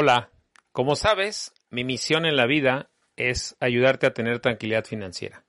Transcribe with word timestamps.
Hola, 0.00 0.30
como 0.70 0.94
sabes, 0.94 1.52
mi 1.70 1.82
misión 1.82 2.24
en 2.24 2.36
la 2.36 2.46
vida 2.46 2.88
es 3.16 3.56
ayudarte 3.58 4.06
a 4.06 4.14
tener 4.14 4.38
tranquilidad 4.38 4.84
financiera. 4.84 5.44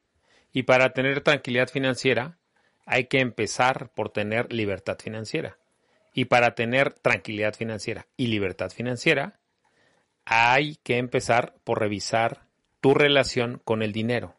Y 0.52 0.64
para 0.64 0.92
tener 0.94 1.22
tranquilidad 1.22 1.68
financiera, 1.68 2.40
hay 2.88 3.06
que 3.06 3.20
empezar 3.20 3.92
por 3.94 4.10
tener 4.10 4.52
libertad 4.52 4.98
financiera. 4.98 5.60
Y 6.16 6.26
para 6.26 6.56
tener 6.56 6.94
tranquilidad 6.94 7.54
financiera 7.54 8.08
y 8.18 8.26
libertad 8.26 8.72
financiera, 8.72 9.40
hay 10.26 10.78
que 10.78 10.98
empezar 10.98 11.54
por 11.64 11.80
revisar 11.80 12.48
tu 12.82 12.96
relación 12.96 13.62
con 13.64 13.84
el 13.84 13.92
dinero 13.92 14.36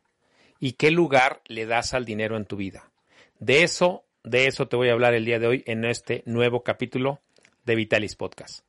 y 0.59 0.73
qué 0.73 0.91
lugar 0.91 1.41
le 1.47 1.67
das 1.67 1.95
al 1.95 2.05
dinero 2.05 2.37
en 2.37 2.47
tu 2.47 2.57
vida. 2.57 2.91
De 3.39 3.63
eso, 3.63 4.03
de 4.25 4.49
eso 4.49 4.67
te 4.67 4.75
voy 4.75 4.89
a 4.89 4.93
hablar 4.93 5.15
el 5.15 5.25
día 5.25 5.39
de 5.39 5.47
hoy 5.47 5.63
en 5.69 5.85
este 5.85 6.25
nuevo 6.27 6.65
capítulo 6.65 7.21
de 7.65 7.77
Vitalis 7.77 8.17
Podcast. 8.17 8.65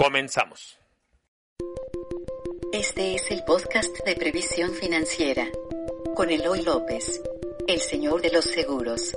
Comenzamos. 0.00 0.78
Este 2.72 3.16
es 3.16 3.32
el 3.32 3.42
podcast 3.42 3.92
de 4.06 4.14
previsión 4.14 4.70
financiera 4.70 5.48
con 6.14 6.30
Eloy 6.30 6.62
López, 6.62 7.20
el 7.66 7.80
señor 7.80 8.22
de 8.22 8.30
los 8.30 8.44
seguros. 8.44 9.16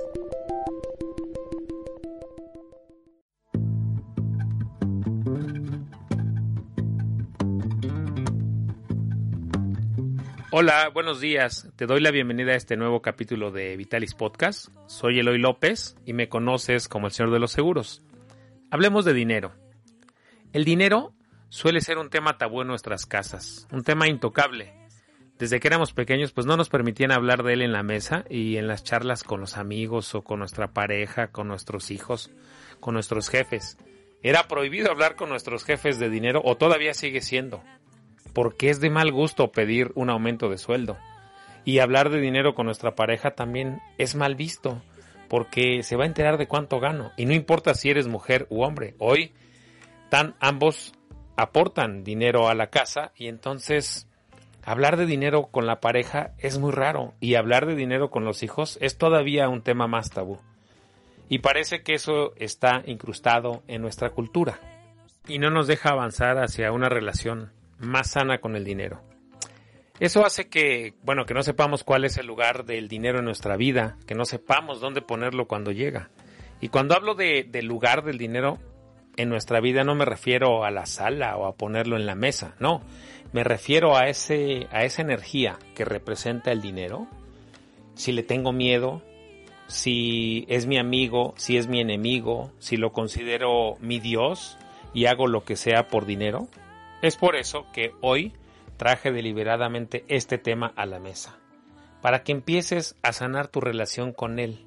Hola, 10.50 10.90
buenos 10.92 11.20
días. 11.20 11.68
Te 11.76 11.86
doy 11.86 12.00
la 12.00 12.10
bienvenida 12.10 12.54
a 12.54 12.56
este 12.56 12.76
nuevo 12.76 13.00
capítulo 13.00 13.52
de 13.52 13.76
Vitalis 13.76 14.16
Podcast. 14.16 14.70
Soy 14.86 15.20
Eloy 15.20 15.38
López 15.38 15.94
y 16.04 16.12
me 16.12 16.28
conoces 16.28 16.88
como 16.88 17.06
el 17.06 17.12
señor 17.12 17.32
de 17.32 17.38
los 17.38 17.52
seguros. 17.52 18.02
Hablemos 18.72 19.04
de 19.04 19.14
dinero. 19.14 19.61
El 20.52 20.64
dinero 20.64 21.12
suele 21.48 21.80
ser 21.80 21.98
un 21.98 22.10
tema 22.10 22.38
tabú 22.38 22.62
en 22.62 22.68
nuestras 22.68 23.06
casas, 23.06 23.66
un 23.70 23.82
tema 23.82 24.08
intocable. 24.08 24.72
Desde 25.38 25.60
que 25.60 25.68
éramos 25.68 25.92
pequeños, 25.92 26.32
pues 26.32 26.46
no 26.46 26.56
nos 26.56 26.68
permitían 26.68 27.10
hablar 27.10 27.42
de 27.42 27.54
él 27.54 27.62
en 27.62 27.72
la 27.72 27.82
mesa 27.82 28.24
y 28.28 28.56
en 28.56 28.68
las 28.68 28.84
charlas 28.84 29.24
con 29.24 29.40
los 29.40 29.56
amigos 29.56 30.14
o 30.14 30.22
con 30.22 30.38
nuestra 30.38 30.72
pareja, 30.72 31.28
con 31.28 31.48
nuestros 31.48 31.90
hijos, 31.90 32.30
con 32.80 32.94
nuestros 32.94 33.28
jefes. 33.28 33.76
Era 34.22 34.46
prohibido 34.46 34.90
hablar 34.90 35.16
con 35.16 35.28
nuestros 35.28 35.64
jefes 35.64 35.98
de 35.98 36.10
dinero 36.10 36.42
o 36.44 36.56
todavía 36.56 36.94
sigue 36.94 37.20
siendo 37.20 37.62
porque 38.32 38.70
es 38.70 38.80
de 38.80 38.90
mal 38.90 39.12
gusto 39.12 39.52
pedir 39.52 39.92
un 39.94 40.10
aumento 40.10 40.48
de 40.48 40.58
sueldo. 40.58 40.98
Y 41.64 41.78
hablar 41.78 42.10
de 42.10 42.20
dinero 42.20 42.54
con 42.54 42.66
nuestra 42.66 42.94
pareja 42.94 43.32
también 43.32 43.80
es 43.98 44.14
mal 44.14 44.34
visto, 44.34 44.82
porque 45.28 45.82
se 45.82 45.96
va 45.96 46.04
a 46.04 46.08
enterar 46.08 46.38
de 46.38 46.48
cuánto 46.48 46.80
gano. 46.80 47.12
Y 47.16 47.26
no 47.26 47.34
importa 47.34 47.74
si 47.74 47.90
eres 47.90 48.08
mujer 48.08 48.46
u 48.50 48.62
hombre, 48.62 48.94
hoy 48.98 49.32
ambos 50.40 50.92
aportan 51.36 52.04
dinero 52.04 52.48
a 52.48 52.54
la 52.54 52.68
casa 52.68 53.12
y 53.16 53.28
entonces 53.28 54.08
hablar 54.64 54.96
de 54.96 55.06
dinero 55.06 55.48
con 55.50 55.66
la 55.66 55.80
pareja 55.80 56.32
es 56.38 56.58
muy 56.58 56.72
raro 56.72 57.14
y 57.20 57.34
hablar 57.34 57.66
de 57.66 57.74
dinero 57.74 58.10
con 58.10 58.24
los 58.24 58.42
hijos 58.42 58.78
es 58.80 58.98
todavía 58.98 59.48
un 59.48 59.62
tema 59.62 59.86
más 59.86 60.10
tabú. 60.10 60.38
Y 61.28 61.38
parece 61.38 61.82
que 61.82 61.94
eso 61.94 62.34
está 62.36 62.82
incrustado 62.86 63.62
en 63.66 63.80
nuestra 63.80 64.10
cultura 64.10 64.60
y 65.26 65.38
no 65.38 65.50
nos 65.50 65.66
deja 65.66 65.90
avanzar 65.90 66.38
hacia 66.38 66.72
una 66.72 66.88
relación 66.88 67.52
más 67.78 68.10
sana 68.10 68.38
con 68.38 68.56
el 68.56 68.64
dinero. 68.64 69.00
Eso 70.00 70.26
hace 70.26 70.48
que, 70.48 70.94
bueno, 71.02 71.26
que 71.26 71.34
no 71.34 71.42
sepamos 71.42 71.84
cuál 71.84 72.04
es 72.04 72.18
el 72.18 72.26
lugar 72.26 72.64
del 72.64 72.88
dinero 72.88 73.20
en 73.20 73.24
nuestra 73.24 73.56
vida, 73.56 73.96
que 74.06 74.14
no 74.14 74.24
sepamos 74.24 74.80
dónde 74.80 75.00
ponerlo 75.00 75.46
cuando 75.46 75.70
llega. 75.70 76.10
Y 76.60 76.68
cuando 76.68 76.94
hablo 76.94 77.14
de, 77.14 77.48
lugar 77.62 78.02
del 78.04 78.18
dinero 78.18 78.58
en 79.16 79.28
nuestra 79.28 79.60
vida 79.60 79.84
no 79.84 79.94
me 79.94 80.04
refiero 80.04 80.64
a 80.64 80.70
la 80.70 80.86
sala 80.86 81.36
o 81.36 81.46
a 81.46 81.56
ponerlo 81.56 81.96
en 81.96 82.06
la 82.06 82.14
mesa, 82.14 82.54
no, 82.58 82.82
me 83.32 83.44
refiero 83.44 83.96
a, 83.96 84.08
ese, 84.08 84.66
a 84.70 84.84
esa 84.84 85.02
energía 85.02 85.58
que 85.74 85.84
representa 85.84 86.52
el 86.52 86.60
dinero. 86.60 87.06
Si 87.94 88.12
le 88.12 88.22
tengo 88.22 88.52
miedo, 88.52 89.02
si 89.68 90.44
es 90.48 90.66
mi 90.66 90.78
amigo, 90.78 91.32
si 91.36 91.56
es 91.56 91.66
mi 91.66 91.80
enemigo, 91.80 92.52
si 92.58 92.76
lo 92.76 92.92
considero 92.92 93.76
mi 93.80 94.00
Dios 94.00 94.58
y 94.92 95.06
hago 95.06 95.26
lo 95.26 95.44
que 95.44 95.56
sea 95.56 95.88
por 95.88 96.04
dinero, 96.04 96.48
es 97.00 97.16
por 97.16 97.36
eso 97.36 97.66
que 97.72 97.92
hoy 98.02 98.34
traje 98.76 99.12
deliberadamente 99.12 100.04
este 100.08 100.36
tema 100.36 100.72
a 100.76 100.84
la 100.84 100.98
mesa, 100.98 101.38
para 102.02 102.22
que 102.22 102.32
empieces 102.32 102.96
a 103.02 103.12
sanar 103.12 103.48
tu 103.48 103.60
relación 103.60 104.12
con 104.12 104.38
Él, 104.38 104.66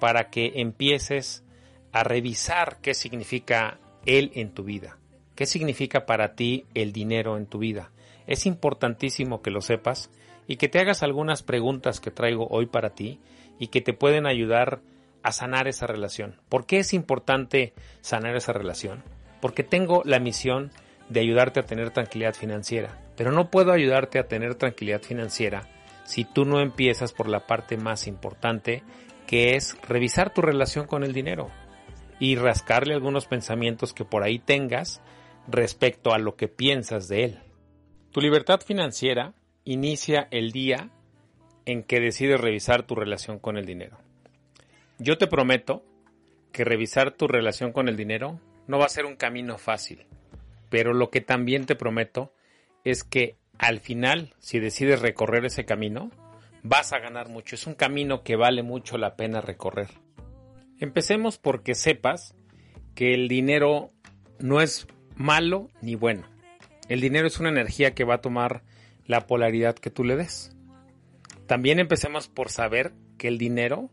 para 0.00 0.28
que 0.28 0.52
empieces 0.56 1.45
a 1.92 2.04
revisar 2.04 2.78
qué 2.82 2.94
significa 2.94 3.78
Él 4.04 4.30
en 4.34 4.52
tu 4.52 4.64
vida, 4.64 4.98
qué 5.34 5.46
significa 5.46 6.06
para 6.06 6.34
ti 6.34 6.66
el 6.74 6.92
dinero 6.92 7.36
en 7.36 7.46
tu 7.46 7.58
vida. 7.58 7.90
Es 8.26 8.46
importantísimo 8.46 9.42
que 9.42 9.50
lo 9.50 9.60
sepas 9.60 10.10
y 10.46 10.56
que 10.56 10.68
te 10.68 10.78
hagas 10.78 11.02
algunas 11.02 11.42
preguntas 11.42 12.00
que 12.00 12.10
traigo 12.10 12.46
hoy 12.48 12.66
para 12.66 12.90
ti 12.90 13.20
y 13.58 13.68
que 13.68 13.80
te 13.80 13.92
pueden 13.92 14.26
ayudar 14.26 14.80
a 15.22 15.32
sanar 15.32 15.68
esa 15.68 15.86
relación. 15.86 16.40
¿Por 16.48 16.66
qué 16.66 16.78
es 16.78 16.92
importante 16.92 17.74
sanar 18.00 18.36
esa 18.36 18.52
relación? 18.52 19.02
Porque 19.40 19.64
tengo 19.64 20.02
la 20.04 20.20
misión 20.20 20.70
de 21.08 21.20
ayudarte 21.20 21.60
a 21.60 21.66
tener 21.66 21.90
tranquilidad 21.90 22.34
financiera. 22.34 23.00
Pero 23.16 23.32
no 23.32 23.50
puedo 23.50 23.72
ayudarte 23.72 24.18
a 24.18 24.28
tener 24.28 24.54
tranquilidad 24.54 25.02
financiera 25.02 25.68
si 26.04 26.24
tú 26.24 26.44
no 26.44 26.60
empiezas 26.60 27.12
por 27.12 27.28
la 27.28 27.46
parte 27.46 27.76
más 27.76 28.06
importante, 28.06 28.82
que 29.26 29.56
es 29.56 29.76
revisar 29.88 30.32
tu 30.32 30.40
relación 30.40 30.86
con 30.86 31.02
el 31.02 31.12
dinero 31.12 31.50
y 32.18 32.36
rascarle 32.36 32.94
algunos 32.94 33.26
pensamientos 33.26 33.92
que 33.92 34.04
por 34.04 34.22
ahí 34.22 34.38
tengas 34.38 35.02
respecto 35.48 36.12
a 36.12 36.18
lo 36.18 36.36
que 36.36 36.48
piensas 36.48 37.08
de 37.08 37.24
él. 37.24 37.38
Tu 38.12 38.20
libertad 38.20 38.60
financiera 38.60 39.34
inicia 39.64 40.28
el 40.30 40.52
día 40.52 40.90
en 41.66 41.82
que 41.82 42.00
decides 42.00 42.40
revisar 42.40 42.84
tu 42.84 42.94
relación 42.94 43.38
con 43.38 43.58
el 43.58 43.66
dinero. 43.66 43.98
Yo 44.98 45.18
te 45.18 45.26
prometo 45.26 45.82
que 46.52 46.64
revisar 46.64 47.12
tu 47.12 47.28
relación 47.28 47.72
con 47.72 47.88
el 47.88 47.96
dinero 47.96 48.40
no 48.66 48.78
va 48.78 48.86
a 48.86 48.90
ser 48.90 49.04
un 49.04 49.16
camino 49.16 49.58
fácil. 49.58 50.06
Pero 50.70 50.94
lo 50.94 51.10
que 51.10 51.20
también 51.20 51.66
te 51.66 51.76
prometo 51.76 52.32
es 52.84 53.04
que 53.04 53.36
al 53.58 53.80
final, 53.80 54.34
si 54.38 54.58
decides 54.58 55.00
recorrer 55.00 55.44
ese 55.44 55.64
camino, 55.64 56.10
vas 56.62 56.92
a 56.92 56.98
ganar 56.98 57.28
mucho. 57.28 57.54
Es 57.54 57.66
un 57.66 57.74
camino 57.74 58.22
que 58.22 58.36
vale 58.36 58.62
mucho 58.62 58.98
la 58.98 59.16
pena 59.16 59.40
recorrer. 59.40 59.88
Empecemos 60.78 61.38
porque 61.38 61.74
sepas 61.74 62.34
que 62.94 63.14
el 63.14 63.28
dinero 63.28 63.92
no 64.38 64.60
es 64.60 64.86
malo 65.14 65.68
ni 65.80 65.94
bueno. 65.94 66.28
El 66.88 67.00
dinero 67.00 67.26
es 67.26 67.40
una 67.40 67.48
energía 67.48 67.94
que 67.94 68.04
va 68.04 68.16
a 68.16 68.20
tomar 68.20 68.62
la 69.06 69.26
polaridad 69.26 69.74
que 69.74 69.90
tú 69.90 70.04
le 70.04 70.16
des. 70.16 70.54
También 71.46 71.78
empecemos 71.78 72.28
por 72.28 72.50
saber 72.50 72.92
que 73.18 73.28
el 73.28 73.38
dinero 73.38 73.90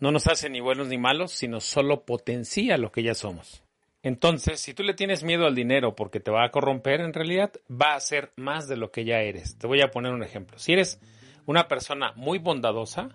no 0.00 0.10
nos 0.10 0.26
hace 0.26 0.48
ni 0.48 0.60
buenos 0.60 0.88
ni 0.88 0.98
malos, 0.98 1.32
sino 1.32 1.60
solo 1.60 2.04
potencia 2.04 2.78
lo 2.78 2.90
que 2.90 3.02
ya 3.02 3.14
somos. 3.14 3.62
Entonces, 4.02 4.60
si 4.60 4.72
tú 4.72 4.82
le 4.82 4.94
tienes 4.94 5.24
miedo 5.24 5.46
al 5.46 5.54
dinero 5.54 5.94
porque 5.94 6.20
te 6.20 6.30
va 6.30 6.44
a 6.44 6.50
corromper, 6.50 7.00
en 7.00 7.12
realidad 7.12 7.52
va 7.70 7.94
a 7.94 8.00
ser 8.00 8.32
más 8.36 8.66
de 8.66 8.78
lo 8.78 8.90
que 8.90 9.04
ya 9.04 9.20
eres. 9.20 9.58
Te 9.58 9.66
voy 9.66 9.82
a 9.82 9.90
poner 9.90 10.12
un 10.12 10.22
ejemplo. 10.22 10.58
Si 10.58 10.72
eres 10.72 10.98
una 11.44 11.68
persona 11.68 12.12
muy 12.16 12.38
bondadosa, 12.38 13.10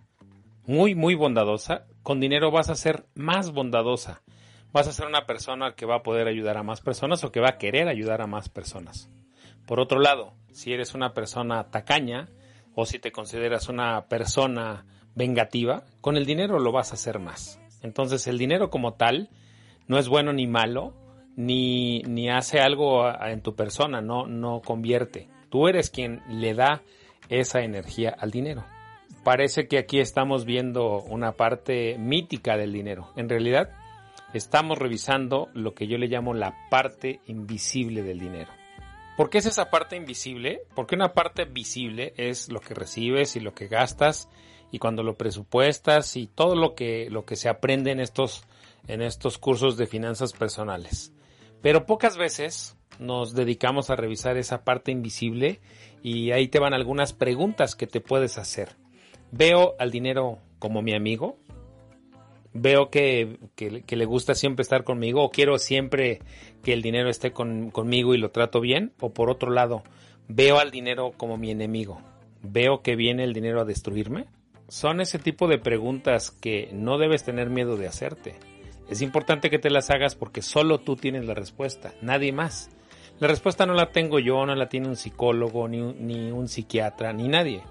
muy, 0.68 0.96
muy 0.96 1.16
bondadosa, 1.16 1.86
con 2.04 2.20
dinero 2.20 2.52
vas 2.52 2.70
a 2.70 2.76
ser 2.76 3.06
más 3.16 3.52
bondadosa. 3.52 4.22
Vas 4.72 4.88
a 4.88 4.92
ser 4.92 5.08
una 5.08 5.26
persona 5.26 5.76
que 5.76 5.86
va 5.86 5.98
a 5.98 6.04
poder 6.04 6.28
ayudar 6.28 6.58
a 6.58 6.64
más 6.64 6.82
personas 6.82 7.24
o 7.24 7.32
que 7.32 7.40
va 7.40 7.50
a 7.50 7.58
querer 7.58 7.88
ayudar 7.88 8.22
a 8.22 8.28
más 8.28 8.50
personas. 8.50 9.10
Por 9.66 9.80
otro 9.80 10.00
lado, 10.00 10.34
si 10.52 10.74
eres 10.74 10.94
una 10.94 11.14
persona 11.14 11.70
tacaña 11.70 12.30
o 12.76 12.86
si 12.86 13.00
te 13.00 13.12
consideras 13.12 13.70
una 13.70 14.08
persona 14.08 14.86
vengativa, 15.16 15.84
con 16.02 16.18
el 16.18 16.26
dinero 16.26 16.60
lo 16.60 16.72
vas 16.72 16.92
a 16.92 16.96
hacer 16.96 17.20
más. 17.20 17.60
Entonces, 17.82 18.28
el 18.28 18.38
dinero 18.38 18.70
como 18.70 18.96
tal, 18.96 19.30
no 19.88 19.98
es 19.98 20.10
bueno 20.10 20.34
ni 20.34 20.46
malo, 20.46 20.94
ni, 21.36 22.02
ni 22.02 22.30
hace 22.30 22.60
algo 22.60 23.08
en 23.10 23.42
tu 23.42 23.56
persona, 23.56 24.02
no, 24.02 24.28
no 24.28 24.62
convierte. 24.62 25.30
Tú 25.50 25.68
eres 25.68 25.90
quien 25.90 26.22
le 26.28 26.54
da 26.54 26.82
esa 27.30 27.62
energía 27.62 28.16
al 28.18 28.32
dinero. 28.32 28.66
Parece 29.26 29.68
que 29.68 29.80
aquí 29.80 30.00
estamos 30.00 30.46
viendo 30.46 31.02
una 31.02 31.32
parte 31.32 31.98
mítica 31.98 32.58
del 32.58 32.72
dinero. 32.72 33.12
En 33.16 33.28
realidad, 33.28 33.72
estamos 34.36 34.78
revisando 34.78 35.50
lo 35.56 35.74
que 35.74 35.88
yo 35.88 35.98
le 35.98 36.06
llamo 36.06 36.36
la 36.36 36.56
parte 36.70 37.22
invisible 37.26 38.04
del 38.04 38.20
dinero. 38.20 38.52
¿Por 39.18 39.32
qué 39.32 39.40
es 39.40 39.48
esa 39.48 39.72
parte 39.72 39.96
invisible? 39.96 40.62
Porque 40.76 40.94
una 40.94 41.14
parte 41.14 41.46
visible 41.46 42.14
es 42.18 42.52
lo 42.52 42.60
que 42.60 42.76
recibes 42.76 43.36
y 43.36 43.40
lo 43.40 43.56
que 43.56 43.68
gastas 43.68 44.30
y 44.70 44.78
cuando 44.78 45.02
lo 45.02 45.16
presupuestas 45.16 46.18
y 46.18 46.28
todo 46.28 46.56
lo 46.56 46.76
que, 46.76 47.10
lo 47.10 47.26
que 47.26 47.36
se 47.36 47.50
aprende 47.50 47.90
en 47.90 48.02
estos, 48.02 48.44
en 48.88 49.02
estos 49.02 49.40
cursos 49.40 49.76
de 49.76 49.88
finanzas 49.88 50.34
personales. 50.34 51.14
Pero 51.64 51.88
pocas 51.88 52.16
veces 52.16 52.78
nos 53.00 53.34
dedicamos 53.34 53.90
a 53.90 53.96
revisar 53.96 54.38
esa 54.38 54.64
parte 54.64 54.92
invisible 54.92 55.62
y 56.04 56.30
ahí 56.30 56.48
te 56.48 56.60
van 56.60 56.76
algunas 56.76 57.14
preguntas 57.14 57.76
que 57.76 57.88
te 57.88 58.02
puedes 58.02 58.38
hacer. 58.38 58.85
¿Veo 59.38 59.76
al 59.80 59.92
dinero 59.92 60.40
como 60.60 60.82
mi 60.82 60.94
amigo? 60.96 61.38
veo 62.58 62.90
que, 62.90 63.38
le 63.58 64.06
gusta 64.06 64.34
siempre 64.34 64.64
estar 64.64 64.86
conmigo 64.86 65.22
o 65.22 65.30
quiero 65.30 65.58
siempre 65.58 66.22
que 66.64 66.72
el 66.72 66.82
dinero 66.82 67.10
esté 67.10 67.34
conmigo 67.34 68.16
y 68.16 68.18
lo 68.18 68.32
trato 68.32 68.62
bien 68.62 68.94
o 69.02 69.14
por 69.14 69.30
otro 69.30 69.52
lado 69.52 69.84
veo 70.30 70.60
al 70.60 70.72
dinero 70.72 71.12
como 71.18 71.36
mi 71.36 71.52
enemigo 71.52 72.02
veo 72.42 72.82
que 72.82 72.96
viene 72.96 73.26
el 73.26 73.34
dinero 73.34 73.60
a 73.60 73.66
destruirme. 73.66 74.28
Son 74.70 75.02
ese 75.02 75.20
tipo 75.20 75.50
de 75.50 75.58
preguntas 75.58 76.32
que 76.32 76.70
no 76.72 76.98
debes 76.98 77.24
tener 77.24 77.50
miedo 77.50 77.76
de 77.76 77.88
hacerte. 77.88 78.36
Es 78.90 79.02
importante 79.02 79.50
que 79.50 79.60
te 79.60 79.70
las 79.70 79.90
hagas 79.90 80.16
porque 80.16 80.42
solo 80.42 80.80
tú 80.80 80.96
tienes 80.96 81.26
la 81.26 81.34
respuesta 81.34 81.94
nadie 82.02 82.32
más. 82.32 82.70
La 83.20 83.28
respuesta 83.28 83.66
no 83.66 83.74
la 83.74 83.92
tengo 83.92 84.20
yo 84.20 84.46
no 84.46 84.56
la 84.56 84.70
tiene 84.70 84.88
un 84.88 84.96
psicólogo 84.96 85.68
ni 85.68 85.82
ni 85.82 86.32
un 86.32 86.48
psiquiatra 86.48 87.12
ni 87.12 87.28
nadie 87.28 87.64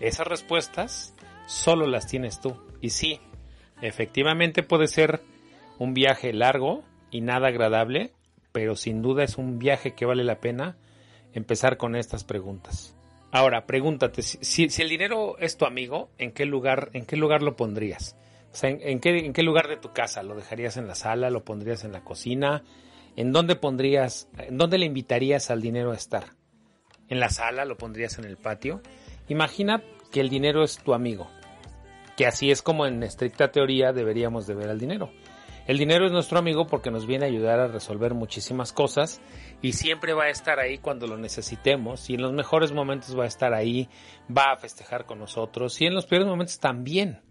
esas 0.00 0.26
respuestas 0.26 1.14
solo 1.46 1.86
las 1.86 2.06
tienes 2.06 2.40
tú 2.40 2.56
y 2.80 2.90
sí 2.90 3.20
Efectivamente 3.82 4.62
puede 4.62 4.88
ser 4.88 5.20
un 5.78 5.94
viaje 5.94 6.32
largo 6.32 6.84
y 7.10 7.22
nada 7.22 7.48
agradable, 7.48 8.12
pero 8.52 8.76
sin 8.76 9.02
duda 9.02 9.24
es 9.24 9.38
un 9.38 9.58
viaje 9.58 9.94
que 9.94 10.06
vale 10.06 10.24
la 10.24 10.40
pena 10.40 10.76
empezar 11.32 11.76
con 11.76 11.96
estas 11.96 12.24
preguntas. 12.24 12.94
Ahora, 13.32 13.66
pregúntate, 13.66 14.22
si, 14.22 14.64
el 14.64 14.88
dinero 14.88 15.38
es 15.38 15.56
tu 15.56 15.64
amigo, 15.64 16.10
¿en 16.18 16.32
qué 16.32 16.44
lugar, 16.44 16.90
en 16.92 17.06
qué 17.06 17.16
lugar 17.16 17.42
lo 17.42 17.56
pondrías? 17.56 18.16
O 18.52 18.56
sea, 18.56 18.70
¿en, 18.70 18.98
qué, 18.98 19.18
¿en 19.18 19.32
qué 19.32 19.44
lugar 19.44 19.68
de 19.68 19.76
tu 19.76 19.92
casa? 19.92 20.22
¿Lo 20.24 20.34
dejarías 20.34 20.76
en 20.76 20.88
la 20.88 20.96
sala? 20.96 21.30
¿Lo 21.30 21.44
pondrías 21.44 21.84
en 21.84 21.92
la 21.92 22.02
cocina? 22.02 22.64
¿En 23.14 23.32
dónde 23.32 23.54
pondrías, 23.54 24.28
en 24.36 24.58
dónde 24.58 24.78
le 24.78 24.86
invitarías 24.86 25.50
al 25.50 25.62
dinero 25.62 25.92
a 25.92 25.94
estar? 25.94 26.34
¿En 27.08 27.20
la 27.20 27.30
sala? 27.30 27.64
¿Lo 27.64 27.76
pondrías 27.76 28.18
en 28.18 28.24
el 28.24 28.36
patio? 28.36 28.82
Imagina 29.30 29.82
que 30.12 30.20
el 30.20 30.28
dinero 30.28 30.62
es 30.62 30.76
tu 30.76 30.92
amigo 30.92 31.28
que 32.20 32.26
así 32.26 32.50
es 32.50 32.60
como 32.60 32.84
en 32.84 33.02
estricta 33.02 33.50
teoría 33.50 33.94
deberíamos 33.94 34.46
de 34.46 34.54
ver 34.54 34.68
al 34.68 34.78
dinero. 34.78 35.10
El 35.66 35.78
dinero 35.78 36.04
es 36.04 36.12
nuestro 36.12 36.38
amigo 36.38 36.66
porque 36.66 36.90
nos 36.90 37.06
viene 37.06 37.24
a 37.24 37.28
ayudar 37.28 37.60
a 37.60 37.66
resolver 37.66 38.12
muchísimas 38.12 38.74
cosas 38.74 39.22
y 39.62 39.72
siempre 39.72 40.12
va 40.12 40.24
a 40.24 40.28
estar 40.28 40.60
ahí 40.60 40.76
cuando 40.76 41.06
lo 41.06 41.16
necesitemos 41.16 42.10
y 42.10 42.16
en 42.16 42.20
los 42.20 42.34
mejores 42.34 42.72
momentos 42.72 43.18
va 43.18 43.24
a 43.24 43.26
estar 43.26 43.54
ahí, 43.54 43.88
va 44.28 44.52
a 44.52 44.58
festejar 44.58 45.06
con 45.06 45.18
nosotros 45.18 45.80
y 45.80 45.86
en 45.86 45.94
los 45.94 46.04
peores 46.04 46.28
momentos 46.28 46.60
también. 46.60 47.22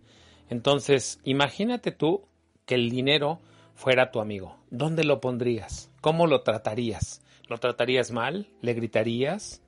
Entonces, 0.49 1.19
imagínate 1.23 1.91
tú 1.91 2.27
que 2.65 2.73
el 2.73 2.89
dinero 2.89 3.41
fuera 3.75 4.09
tu 4.09 4.19
amigo. 4.19 4.57
¿Dónde 4.71 5.03
lo 5.03 5.21
pondrías? 5.21 5.91
¿Cómo 6.01 6.25
lo 6.25 6.41
tratarías? 6.41 7.21
¿Lo 7.47 7.59
tratarías 7.59 8.09
mal? 8.09 8.47
¿Le 8.61 8.73
gritarías? 8.73 9.61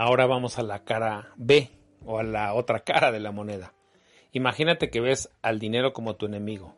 Ahora 0.00 0.26
vamos 0.26 0.60
a 0.60 0.62
la 0.62 0.84
cara 0.84 1.32
B 1.34 1.72
o 2.06 2.20
a 2.20 2.22
la 2.22 2.54
otra 2.54 2.84
cara 2.84 3.10
de 3.10 3.18
la 3.18 3.32
moneda. 3.32 3.74
Imagínate 4.30 4.90
que 4.90 5.00
ves 5.00 5.28
al 5.42 5.58
dinero 5.58 5.92
como 5.92 6.14
tu 6.14 6.26
enemigo, 6.26 6.76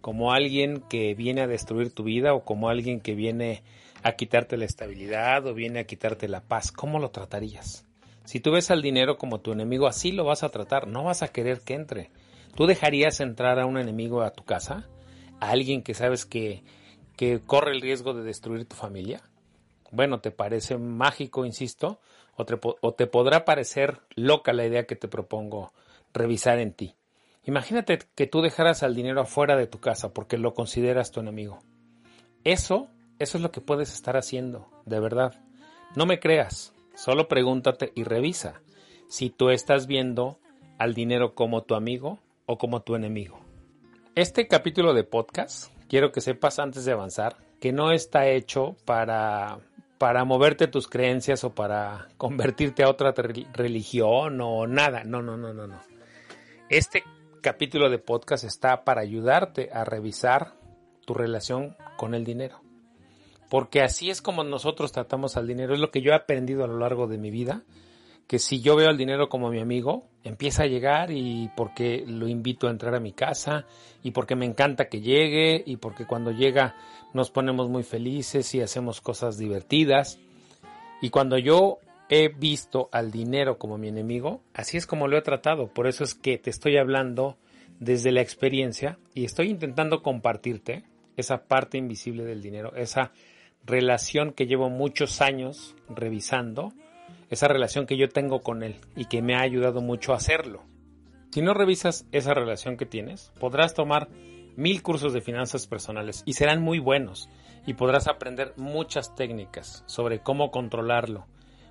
como 0.00 0.32
alguien 0.32 0.80
que 0.88 1.14
viene 1.14 1.42
a 1.42 1.46
destruir 1.46 1.92
tu 1.92 2.04
vida 2.04 2.32
o 2.32 2.46
como 2.46 2.70
alguien 2.70 3.02
que 3.02 3.14
viene 3.14 3.62
a 4.02 4.12
quitarte 4.12 4.56
la 4.56 4.64
estabilidad 4.64 5.46
o 5.46 5.52
viene 5.52 5.80
a 5.80 5.84
quitarte 5.84 6.28
la 6.28 6.40
paz. 6.40 6.72
¿Cómo 6.72 6.98
lo 6.98 7.10
tratarías? 7.10 7.84
Si 8.24 8.40
tú 8.40 8.52
ves 8.52 8.70
al 8.70 8.80
dinero 8.80 9.18
como 9.18 9.42
tu 9.42 9.52
enemigo, 9.52 9.86
así 9.86 10.10
lo 10.10 10.24
vas 10.24 10.42
a 10.42 10.48
tratar, 10.48 10.88
no 10.88 11.04
vas 11.04 11.22
a 11.22 11.28
querer 11.28 11.60
que 11.60 11.74
entre. 11.74 12.10
¿Tú 12.54 12.64
dejarías 12.64 13.20
entrar 13.20 13.58
a 13.60 13.66
un 13.66 13.76
enemigo 13.76 14.22
a 14.22 14.32
tu 14.32 14.44
casa? 14.44 14.88
¿A 15.40 15.50
alguien 15.50 15.82
que 15.82 15.92
sabes 15.92 16.24
que, 16.24 16.64
que 17.18 17.38
corre 17.40 17.72
el 17.72 17.82
riesgo 17.82 18.14
de 18.14 18.22
destruir 18.22 18.64
tu 18.64 18.76
familia? 18.76 19.20
Bueno, 19.90 20.20
¿te 20.20 20.30
parece 20.30 20.78
mágico, 20.78 21.44
insisto? 21.44 22.00
O 22.34 22.44
te, 22.46 23.06
podrá 23.06 23.44
parecer 23.44 24.00
loca 24.16 24.52
la 24.52 24.64
idea 24.66 24.86
que 24.86 24.96
te 24.96 25.08
propongo 25.08 25.72
revisar 26.12 26.58
en 26.58 26.72
ti. 26.72 26.94
Imagínate 27.44 27.98
que 28.14 28.26
tú 28.26 28.40
dejaras 28.40 28.82
al 28.82 28.94
dinero 28.94 29.20
afuera 29.20 29.56
de 29.56 29.66
tu 29.66 29.80
casa 29.80 30.14
porque 30.14 30.38
lo 30.38 30.54
consideras 30.54 31.10
tu 31.10 31.20
enemigo. 31.20 31.60
Eso, 32.44 32.88
eso 33.18 33.38
es 33.38 33.42
lo 33.42 33.50
que 33.50 33.60
puedes 33.60 33.92
estar 33.92 34.16
haciendo, 34.16 34.68
de 34.86 35.00
verdad. 35.00 35.34
No 35.94 36.06
me 36.06 36.20
creas, 36.20 36.72
solo 36.94 37.28
pregúntate 37.28 37.92
y 37.94 38.04
revisa 38.04 38.62
si 39.08 39.28
tú 39.28 39.50
estás 39.50 39.86
viendo 39.86 40.38
al 40.78 40.94
dinero 40.94 41.34
como 41.34 41.62
tu 41.64 41.74
amigo 41.74 42.18
o 42.46 42.56
como 42.58 42.82
tu 42.82 42.94
enemigo. 42.94 43.38
Este 44.14 44.48
capítulo 44.48 44.94
de 44.94 45.04
podcast, 45.04 45.72
quiero 45.88 46.12
que 46.12 46.20
sepas 46.20 46.58
antes 46.58 46.84
de 46.84 46.92
avanzar, 46.92 47.36
que 47.60 47.72
no 47.72 47.92
está 47.92 48.26
hecho 48.28 48.76
para 48.84 49.60
para 50.02 50.24
moverte 50.24 50.66
tus 50.66 50.88
creencias 50.88 51.44
o 51.44 51.54
para 51.54 52.08
convertirte 52.16 52.82
a 52.82 52.88
otra 52.88 53.14
religión 53.52 54.40
o 54.40 54.66
nada. 54.66 55.04
No, 55.04 55.22
no, 55.22 55.36
no, 55.36 55.54
no, 55.54 55.68
no. 55.68 55.80
Este 56.68 57.04
capítulo 57.40 57.88
de 57.88 58.00
podcast 58.00 58.42
está 58.42 58.82
para 58.82 59.00
ayudarte 59.00 59.70
a 59.72 59.84
revisar 59.84 60.54
tu 61.06 61.14
relación 61.14 61.76
con 61.96 62.16
el 62.16 62.24
dinero. 62.24 62.62
Porque 63.48 63.80
así 63.80 64.10
es 64.10 64.20
como 64.20 64.42
nosotros 64.42 64.90
tratamos 64.90 65.36
al 65.36 65.46
dinero. 65.46 65.72
Es 65.72 65.78
lo 65.78 65.92
que 65.92 66.02
yo 66.02 66.10
he 66.10 66.16
aprendido 66.16 66.64
a 66.64 66.66
lo 66.66 66.80
largo 66.80 67.06
de 67.06 67.18
mi 67.18 67.30
vida. 67.30 67.62
Que 68.32 68.38
si 68.38 68.62
yo 68.62 68.76
veo 68.76 68.88
al 68.88 68.96
dinero 68.96 69.28
como 69.28 69.50
mi 69.50 69.60
amigo, 69.60 70.08
empieza 70.24 70.62
a 70.62 70.66
llegar 70.66 71.10
y 71.10 71.50
porque 71.54 72.02
lo 72.06 72.26
invito 72.28 72.66
a 72.66 72.70
entrar 72.70 72.94
a 72.94 72.98
mi 72.98 73.12
casa 73.12 73.66
y 74.02 74.12
porque 74.12 74.36
me 74.36 74.46
encanta 74.46 74.88
que 74.88 75.02
llegue 75.02 75.62
y 75.66 75.76
porque 75.76 76.06
cuando 76.06 76.30
llega 76.30 76.74
nos 77.12 77.30
ponemos 77.30 77.68
muy 77.68 77.82
felices 77.82 78.54
y 78.54 78.62
hacemos 78.62 79.02
cosas 79.02 79.36
divertidas. 79.36 80.18
Y 81.02 81.10
cuando 81.10 81.36
yo 81.36 81.80
he 82.08 82.28
visto 82.28 82.88
al 82.90 83.10
dinero 83.10 83.58
como 83.58 83.76
mi 83.76 83.88
enemigo, 83.88 84.40
así 84.54 84.78
es 84.78 84.86
como 84.86 85.08
lo 85.08 85.18
he 85.18 85.20
tratado. 85.20 85.66
Por 85.66 85.86
eso 85.86 86.02
es 86.02 86.14
que 86.14 86.38
te 86.38 86.48
estoy 86.48 86.78
hablando 86.78 87.36
desde 87.80 88.12
la 88.12 88.22
experiencia 88.22 88.98
y 89.12 89.26
estoy 89.26 89.50
intentando 89.50 90.02
compartirte 90.02 90.84
esa 91.18 91.44
parte 91.44 91.76
invisible 91.76 92.24
del 92.24 92.40
dinero, 92.40 92.74
esa 92.76 93.12
relación 93.66 94.32
que 94.32 94.46
llevo 94.46 94.70
muchos 94.70 95.20
años 95.20 95.76
revisando, 95.90 96.72
esa 97.32 97.48
relación 97.48 97.86
que 97.86 97.96
yo 97.96 98.10
tengo 98.10 98.42
con 98.42 98.62
él 98.62 98.76
y 98.94 99.06
que 99.06 99.22
me 99.22 99.34
ha 99.34 99.40
ayudado 99.40 99.80
mucho 99.80 100.12
a 100.12 100.16
hacerlo. 100.16 100.62
Si 101.30 101.40
no 101.40 101.54
revisas 101.54 102.04
esa 102.12 102.34
relación 102.34 102.76
que 102.76 102.84
tienes, 102.84 103.32
podrás 103.40 103.72
tomar 103.72 104.10
mil 104.54 104.82
cursos 104.82 105.14
de 105.14 105.22
finanzas 105.22 105.66
personales 105.66 106.22
y 106.26 106.34
serán 106.34 106.60
muy 106.60 106.78
buenos 106.78 107.30
y 107.66 107.72
podrás 107.72 108.06
aprender 108.06 108.52
muchas 108.58 109.14
técnicas 109.14 109.82
sobre 109.86 110.18
cómo 110.18 110.50
controlarlo, 110.50 111.26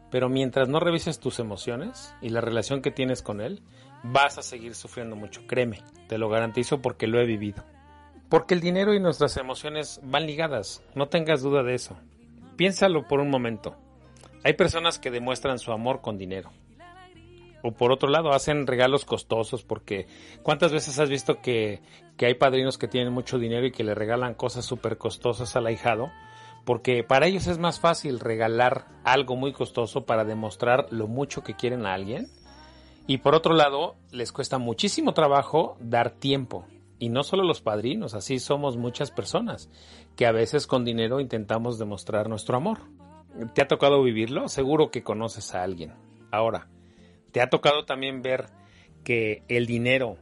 pero 0.10 0.30
mientras 0.30 0.68
no 0.68 0.80
revises 0.80 1.20
tus 1.20 1.38
emociones 1.38 2.16
y 2.24 2.30
la 2.30 2.42
relación 2.42 2.82
que 2.82 2.90
tienes 2.90 3.22
con 3.22 3.40
él, 3.40 3.62
vas 4.02 4.40
a 4.40 4.42
seguir 4.42 4.74
sufriendo 4.74 5.16
mucho, 5.16 5.46
créeme, 5.46 5.84
te 6.08 6.18
lo 6.18 6.28
garantizo 6.28 6.82
porque 6.82 7.06
lo 7.06 7.20
he 7.20 7.26
vivido. 7.28 7.64
Porque 8.30 8.56
el 8.56 8.62
dinero 8.62 8.96
y 8.96 9.00
nuestras 9.00 9.38
emociones 9.38 10.02
van 10.02 10.26
ligadas, 10.26 10.82
no 10.96 11.08
tengas 11.08 11.44
duda 11.44 11.62
de 11.62 11.76
eso. 11.76 12.00
Piénsalo 12.56 13.08
por 13.08 13.20
un 13.20 13.30
momento. 13.30 13.78
Hay 14.44 14.54
personas 14.54 15.00
que 15.00 15.12
demuestran 15.12 15.60
su 15.60 15.72
amor 15.72 16.02
con 16.02 16.18
dinero. 16.18 16.52
O 17.64 17.72
por 17.72 17.92
otro 17.92 18.10
lado, 18.10 18.32
hacen 18.32 18.66
regalos 18.66 19.06
costosos 19.06 19.64
porque 19.64 20.08
¿cuántas 20.42 20.72
veces 20.72 20.98
has 20.98 21.10
visto 21.10 21.42
que, 21.42 21.82
que 22.18 22.26
hay 22.26 22.34
padrinos 22.34 22.80
que 22.80 22.88
tienen 22.88 23.14
mucho 23.14 23.38
dinero 23.38 23.68
y 23.68 23.72
que 23.72 23.84
le 23.84 23.94
regalan 23.94 24.34
cosas 24.34 24.66
súper 24.66 24.98
costosas 24.98 25.56
al 25.56 25.68
ahijado? 25.68 26.12
porque 26.66 27.04
para 27.04 27.28
ellos 27.28 27.48
es 27.48 27.58
más 27.58 27.80
fácil 27.80 28.20
regalar 28.20 28.86
algo 29.04 29.36
muy 29.36 29.52
costoso 29.52 30.06
para 30.06 30.26
demostrar 30.26 30.88
lo 30.92 31.08
mucho 31.08 31.44
que 31.44 31.56
quieren 31.56 31.86
a 31.86 31.94
alguien. 31.94 32.28
Y 33.08 33.20
por 33.20 33.36
otro 33.36 33.54
lado, 33.54 33.96
les 34.12 34.32
cuesta 34.32 34.58
muchísimo 34.58 35.14
trabajo 35.14 35.76
dar 35.80 36.12
tiempo. 36.12 36.66
Y 37.00 37.10
no 37.10 37.24
solo 37.24 37.44
los 37.44 37.62
padrinos, 37.62 38.14
así 38.14 38.38
somos 38.38 38.78
muchas 38.78 39.10
personas, 39.10 39.70
que 40.16 40.28
a 40.28 40.32
veces 40.32 40.68
con 40.68 40.86
dinero 40.86 41.20
intentamos 41.20 41.80
demostrar 41.80 42.30
nuestro 42.30 42.58
amor. 42.58 42.82
¿Te 43.54 43.62
ha 43.62 43.68
tocado 43.68 44.04
vivirlo? 44.04 44.50
Seguro 44.50 44.92
que 44.92 45.04
conoces 45.04 45.56
a 45.56 45.64
alguien. 45.64 45.94
Ahora, 46.32 46.68
¿te 47.32 47.42
ha 47.42 47.50
tocado 47.50 47.86
también 47.86 48.22
ver 48.22 48.48
que 49.04 49.44
el 49.48 49.66
dinero 49.66 50.18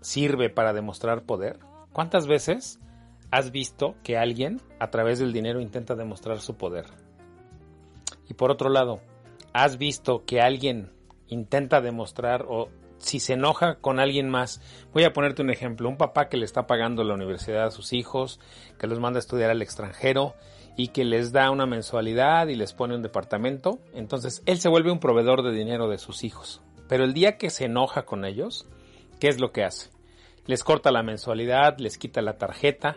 sirve 0.00 0.50
para 0.50 0.72
demostrar 0.72 1.24
poder? 1.24 1.58
¿Cuántas 1.92 2.26
veces 2.26 2.80
has 3.32 3.50
visto 3.50 3.96
que 4.04 4.18
alguien 4.18 4.60
a 4.78 4.90
través 4.90 5.18
del 5.18 5.32
dinero 5.32 5.60
intenta 5.60 5.96
demostrar 5.96 6.38
su 6.40 6.56
poder. 6.56 6.84
Y 8.28 8.34
por 8.34 8.50
otro 8.50 8.68
lado, 8.68 9.00
has 9.54 9.78
visto 9.78 10.24
que 10.26 10.42
alguien 10.42 10.92
intenta 11.28 11.80
demostrar 11.80 12.44
o 12.46 12.68
si 12.98 13.20
se 13.20 13.32
enoja 13.32 13.76
con 13.76 13.98
alguien 13.98 14.28
más, 14.28 14.60
voy 14.92 15.04
a 15.04 15.14
ponerte 15.14 15.40
un 15.40 15.50
ejemplo, 15.50 15.88
un 15.88 15.96
papá 15.96 16.28
que 16.28 16.36
le 16.36 16.44
está 16.44 16.66
pagando 16.66 17.02
la 17.04 17.14
universidad 17.14 17.64
a 17.64 17.70
sus 17.70 17.94
hijos, 17.94 18.38
que 18.78 18.86
los 18.86 19.00
manda 19.00 19.16
a 19.16 19.20
estudiar 19.20 19.50
al 19.50 19.62
extranjero 19.62 20.34
y 20.76 20.88
que 20.88 21.04
les 21.04 21.32
da 21.32 21.50
una 21.50 21.66
mensualidad 21.66 22.48
y 22.48 22.54
les 22.54 22.72
pone 22.72 22.94
un 22.94 23.02
departamento, 23.02 23.78
entonces 23.94 24.42
él 24.46 24.58
se 24.58 24.68
vuelve 24.68 24.90
un 24.90 25.00
proveedor 25.00 25.42
de 25.42 25.52
dinero 25.52 25.88
de 25.88 25.98
sus 25.98 26.24
hijos. 26.24 26.62
Pero 26.88 27.04
el 27.04 27.14
día 27.14 27.36
que 27.36 27.50
se 27.50 27.66
enoja 27.66 28.04
con 28.04 28.24
ellos, 28.24 28.66
¿qué 29.20 29.28
es 29.28 29.40
lo 29.40 29.52
que 29.52 29.64
hace? 29.64 29.90
Les 30.46 30.64
corta 30.64 30.90
la 30.90 31.02
mensualidad, 31.02 31.78
les 31.78 31.98
quita 31.98 32.22
la 32.22 32.38
tarjeta. 32.38 32.96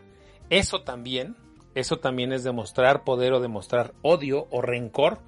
Eso 0.50 0.82
también, 0.82 1.36
eso 1.76 1.98
también 1.98 2.34
es 2.34 2.44
demostrar 2.44 3.04
poder 3.04 3.34
o 3.34 3.40
demostrar 3.40 3.94
odio 4.02 4.48
o 4.52 4.62
rencor 4.62 5.20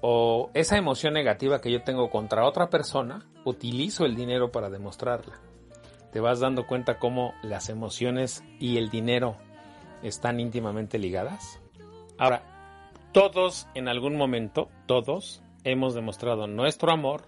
o 0.00 0.50
esa 0.54 0.78
emoción 0.78 1.12
negativa 1.14 1.60
que 1.60 1.70
yo 1.70 1.82
tengo 1.82 2.10
contra 2.10 2.46
otra 2.46 2.70
persona, 2.70 3.26
utilizo 3.44 4.06
el 4.06 4.16
dinero 4.16 4.50
para 4.50 4.70
demostrarla. 4.70 5.38
Te 6.12 6.20
vas 6.20 6.40
dando 6.40 6.66
cuenta 6.66 6.98
cómo 6.98 7.34
las 7.42 7.68
emociones 7.68 8.42
y 8.58 8.78
el 8.78 8.90
dinero 8.90 9.36
están 10.02 10.40
íntimamente 10.40 10.98
ligadas. 10.98 11.60
Ahora, 12.20 12.42
todos 13.12 13.66
en 13.74 13.88
algún 13.88 14.14
momento, 14.14 14.68
todos 14.84 15.42
hemos 15.64 15.94
demostrado 15.94 16.46
nuestro 16.46 16.92
amor, 16.92 17.22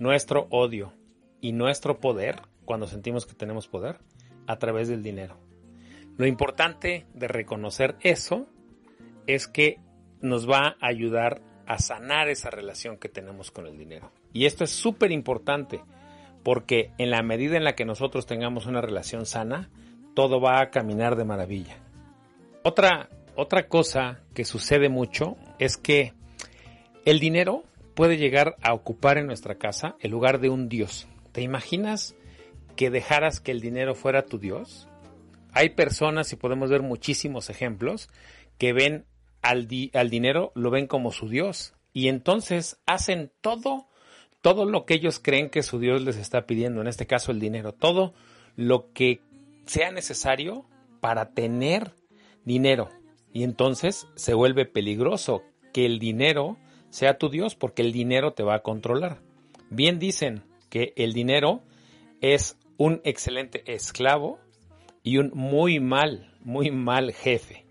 nuestro 0.00 0.48
odio 0.50 0.92
y 1.40 1.52
nuestro 1.52 2.00
poder, 2.00 2.42
cuando 2.64 2.88
sentimos 2.88 3.26
que 3.26 3.34
tenemos 3.34 3.68
poder, 3.68 4.00
a 4.48 4.56
través 4.58 4.88
del 4.88 5.04
dinero. 5.04 5.38
Lo 6.16 6.26
importante 6.26 7.06
de 7.14 7.28
reconocer 7.28 7.94
eso 8.00 8.48
es 9.28 9.46
que 9.46 9.78
nos 10.20 10.50
va 10.50 10.76
a 10.80 10.88
ayudar 10.88 11.40
a 11.68 11.78
sanar 11.78 12.28
esa 12.28 12.50
relación 12.50 12.96
que 12.96 13.08
tenemos 13.08 13.52
con 13.52 13.68
el 13.68 13.78
dinero. 13.78 14.10
Y 14.32 14.46
esto 14.46 14.64
es 14.64 14.70
súper 14.70 15.12
importante 15.12 15.80
porque 16.42 16.90
en 16.98 17.12
la 17.12 17.22
medida 17.22 17.56
en 17.56 17.62
la 17.62 17.76
que 17.76 17.84
nosotros 17.84 18.26
tengamos 18.26 18.66
una 18.66 18.80
relación 18.80 19.26
sana, 19.26 19.70
todo 20.12 20.40
va 20.40 20.60
a 20.60 20.70
caminar 20.70 21.14
de 21.14 21.24
maravilla. 21.24 21.76
Otra, 22.64 23.08
otra 23.36 23.68
cosa 23.68 24.20
que 24.34 24.44
sucede 24.44 24.88
mucho 24.88 25.36
es 25.58 25.76
que 25.76 26.12
el 27.04 27.20
dinero 27.20 27.64
puede 27.94 28.16
llegar 28.16 28.56
a 28.62 28.74
ocupar 28.74 29.18
en 29.18 29.26
nuestra 29.26 29.56
casa 29.56 29.96
el 30.00 30.10
lugar 30.10 30.40
de 30.40 30.48
un 30.48 30.68
Dios. 30.68 31.06
¿Te 31.32 31.42
imaginas 31.42 32.14
que 32.76 32.90
dejaras 32.90 33.40
que 33.40 33.52
el 33.52 33.60
dinero 33.60 33.94
fuera 33.94 34.26
tu 34.26 34.38
Dios? 34.38 34.88
Hay 35.52 35.70
personas, 35.70 36.32
y 36.32 36.36
podemos 36.36 36.70
ver 36.70 36.82
muchísimos 36.82 37.50
ejemplos, 37.50 38.08
que 38.58 38.72
ven 38.72 39.06
al, 39.42 39.68
al 39.92 40.10
dinero 40.10 40.52
lo 40.54 40.70
ven 40.70 40.86
como 40.86 41.12
su 41.12 41.28
Dios 41.28 41.74
y 41.92 42.08
entonces 42.08 42.78
hacen 42.86 43.30
todo, 43.40 43.86
todo 44.42 44.64
lo 44.64 44.84
que 44.84 44.94
ellos 44.94 45.20
creen 45.20 45.50
que 45.50 45.62
su 45.62 45.78
Dios 45.78 46.02
les 46.02 46.16
está 46.16 46.46
pidiendo, 46.46 46.80
en 46.80 46.88
este 46.88 47.06
caso 47.06 47.30
el 47.30 47.40
dinero, 47.40 47.72
todo 47.72 48.14
lo 48.56 48.92
que 48.92 49.20
sea 49.66 49.92
necesario 49.92 50.66
para 51.00 51.30
tener 51.30 51.92
dinero. 52.44 52.90
Y 53.34 53.42
entonces 53.42 54.06
se 54.14 54.32
vuelve 54.32 54.64
peligroso 54.64 55.42
que 55.74 55.84
el 55.84 55.98
dinero 55.98 56.56
sea 56.88 57.18
tu 57.18 57.28
Dios 57.28 57.56
porque 57.56 57.82
el 57.82 57.92
dinero 57.92 58.32
te 58.32 58.44
va 58.44 58.54
a 58.54 58.62
controlar. 58.62 59.18
Bien 59.68 59.98
dicen 59.98 60.44
que 60.70 60.94
el 60.96 61.12
dinero 61.12 61.62
es 62.20 62.56
un 62.78 63.00
excelente 63.04 63.74
esclavo 63.74 64.38
y 65.02 65.18
un 65.18 65.32
muy 65.34 65.80
mal, 65.80 66.32
muy 66.44 66.70
mal 66.70 67.12
jefe. 67.12 67.66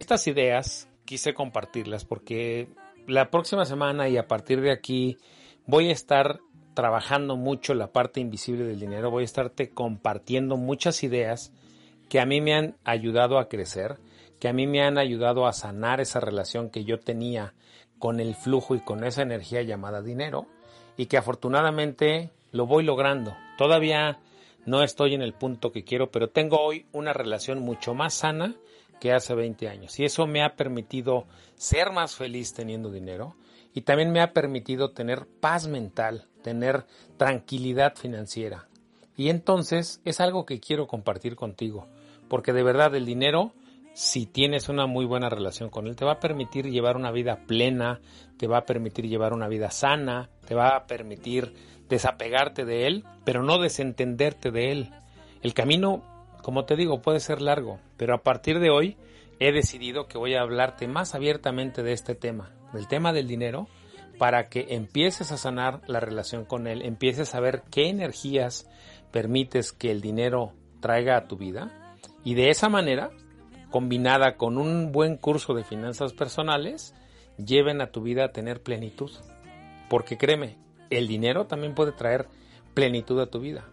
Estas 0.00 0.26
ideas 0.26 0.90
quise 1.04 1.32
compartirlas 1.32 2.04
porque 2.04 2.68
la 3.06 3.30
próxima 3.30 3.64
semana 3.64 4.08
y 4.08 4.16
a 4.16 4.26
partir 4.26 4.60
de 4.60 4.72
aquí 4.72 5.16
voy 5.64 5.90
a 5.90 5.92
estar 5.92 6.40
trabajando 6.74 7.36
mucho 7.36 7.72
la 7.74 7.92
parte 7.92 8.20
invisible 8.20 8.64
del 8.64 8.80
dinero, 8.80 9.10
voy 9.10 9.22
a 9.22 9.24
estarte 9.24 9.70
compartiendo 9.70 10.56
muchas 10.56 11.04
ideas 11.04 11.52
que 12.08 12.20
a 12.20 12.26
mí 12.26 12.40
me 12.40 12.54
han 12.54 12.76
ayudado 12.84 13.38
a 13.38 13.48
crecer, 13.48 13.96
que 14.38 14.48
a 14.48 14.52
mí 14.52 14.66
me 14.66 14.82
han 14.82 14.98
ayudado 14.98 15.46
a 15.46 15.52
sanar 15.52 16.00
esa 16.00 16.20
relación 16.20 16.70
que 16.70 16.84
yo 16.84 17.00
tenía 17.00 17.54
con 17.98 18.20
el 18.20 18.34
flujo 18.34 18.74
y 18.74 18.80
con 18.80 19.04
esa 19.04 19.22
energía 19.22 19.62
llamada 19.62 20.02
dinero 20.02 20.46
y 20.96 21.06
que 21.06 21.18
afortunadamente 21.18 22.30
lo 22.52 22.66
voy 22.66 22.84
logrando. 22.84 23.36
Todavía 23.58 24.18
no 24.64 24.82
estoy 24.82 25.14
en 25.14 25.22
el 25.22 25.32
punto 25.32 25.72
que 25.72 25.84
quiero, 25.84 26.10
pero 26.10 26.28
tengo 26.28 26.60
hoy 26.60 26.86
una 26.92 27.12
relación 27.12 27.60
mucho 27.60 27.94
más 27.94 28.14
sana 28.14 28.54
que 29.00 29.12
hace 29.12 29.34
20 29.34 29.68
años. 29.68 29.98
Y 29.98 30.04
eso 30.04 30.26
me 30.26 30.42
ha 30.42 30.56
permitido 30.56 31.26
ser 31.54 31.92
más 31.92 32.16
feliz 32.16 32.52
teniendo 32.54 32.90
dinero 32.90 33.36
y 33.74 33.82
también 33.82 34.10
me 34.10 34.20
ha 34.20 34.32
permitido 34.32 34.90
tener 34.90 35.26
paz 35.40 35.68
mental, 35.68 36.24
tener 36.42 36.86
tranquilidad 37.16 37.94
financiera. 37.94 38.68
Y 39.16 39.28
entonces 39.28 40.00
es 40.04 40.20
algo 40.20 40.46
que 40.46 40.60
quiero 40.60 40.86
compartir 40.86 41.36
contigo, 41.36 41.86
porque 42.28 42.52
de 42.52 42.62
verdad 42.62 42.94
el 42.94 43.06
dinero, 43.06 43.52
si 43.96 44.26
tienes 44.26 44.68
una 44.68 44.86
muy 44.86 45.06
buena 45.06 45.28
relación 45.28 45.70
con 45.70 45.86
él, 45.86 45.96
te 45.96 46.04
va 46.04 46.12
a 46.12 46.20
permitir 46.20 46.70
llevar 46.70 46.96
una 46.96 47.10
vida 47.10 47.40
plena, 47.46 48.00
te 48.36 48.46
va 48.46 48.58
a 48.58 48.64
permitir 48.66 49.08
llevar 49.08 49.32
una 49.32 49.48
vida 49.48 49.70
sana, 49.70 50.28
te 50.46 50.54
va 50.54 50.76
a 50.76 50.86
permitir 50.86 51.54
desapegarte 51.88 52.64
de 52.64 52.86
él, 52.86 53.04
pero 53.24 53.42
no 53.42 53.58
desentenderte 53.58 54.50
de 54.50 54.70
él. 54.70 54.90
El 55.42 55.54
camino 55.54 56.02
como 56.46 56.64
te 56.64 56.76
digo, 56.76 57.02
puede 57.02 57.18
ser 57.18 57.42
largo, 57.42 57.80
pero 57.96 58.14
a 58.14 58.22
partir 58.22 58.60
de 58.60 58.70
hoy 58.70 58.96
he 59.40 59.50
decidido 59.50 60.06
que 60.06 60.16
voy 60.16 60.36
a 60.36 60.42
hablarte 60.42 60.86
más 60.86 61.16
abiertamente 61.16 61.82
de 61.82 61.92
este 61.92 62.14
tema, 62.14 62.52
del 62.72 62.86
tema 62.86 63.12
del 63.12 63.26
dinero, 63.26 63.66
para 64.16 64.48
que 64.48 64.66
empieces 64.68 65.32
a 65.32 65.38
sanar 65.38 65.80
la 65.88 65.98
relación 65.98 66.44
con 66.44 66.68
él, 66.68 66.82
empieces 66.82 67.34
a 67.34 67.40
ver 67.40 67.64
qué 67.72 67.88
energías 67.88 68.70
permites 69.10 69.72
que 69.72 69.90
el 69.90 70.00
dinero 70.00 70.52
traiga 70.78 71.16
a 71.16 71.26
tu 71.26 71.36
vida 71.36 71.96
y 72.22 72.34
de 72.34 72.50
esa 72.50 72.68
manera, 72.68 73.10
combinada 73.70 74.36
con 74.36 74.58
un 74.58 74.92
buen 74.92 75.16
curso 75.16 75.54
de 75.54 75.64
finanzas 75.64 76.12
personales, 76.12 76.94
lleven 77.36 77.80
a 77.80 77.90
tu 77.90 78.02
vida 78.02 78.24
a 78.24 78.32
tener 78.32 78.62
plenitud. 78.62 79.10
Porque 79.88 80.16
créeme, 80.16 80.58
el 80.90 81.08
dinero 81.08 81.46
también 81.46 81.74
puede 81.74 81.92
traer 81.92 82.28
plenitud 82.74 83.20
a 83.20 83.26
tu 83.26 83.40
vida. 83.40 83.64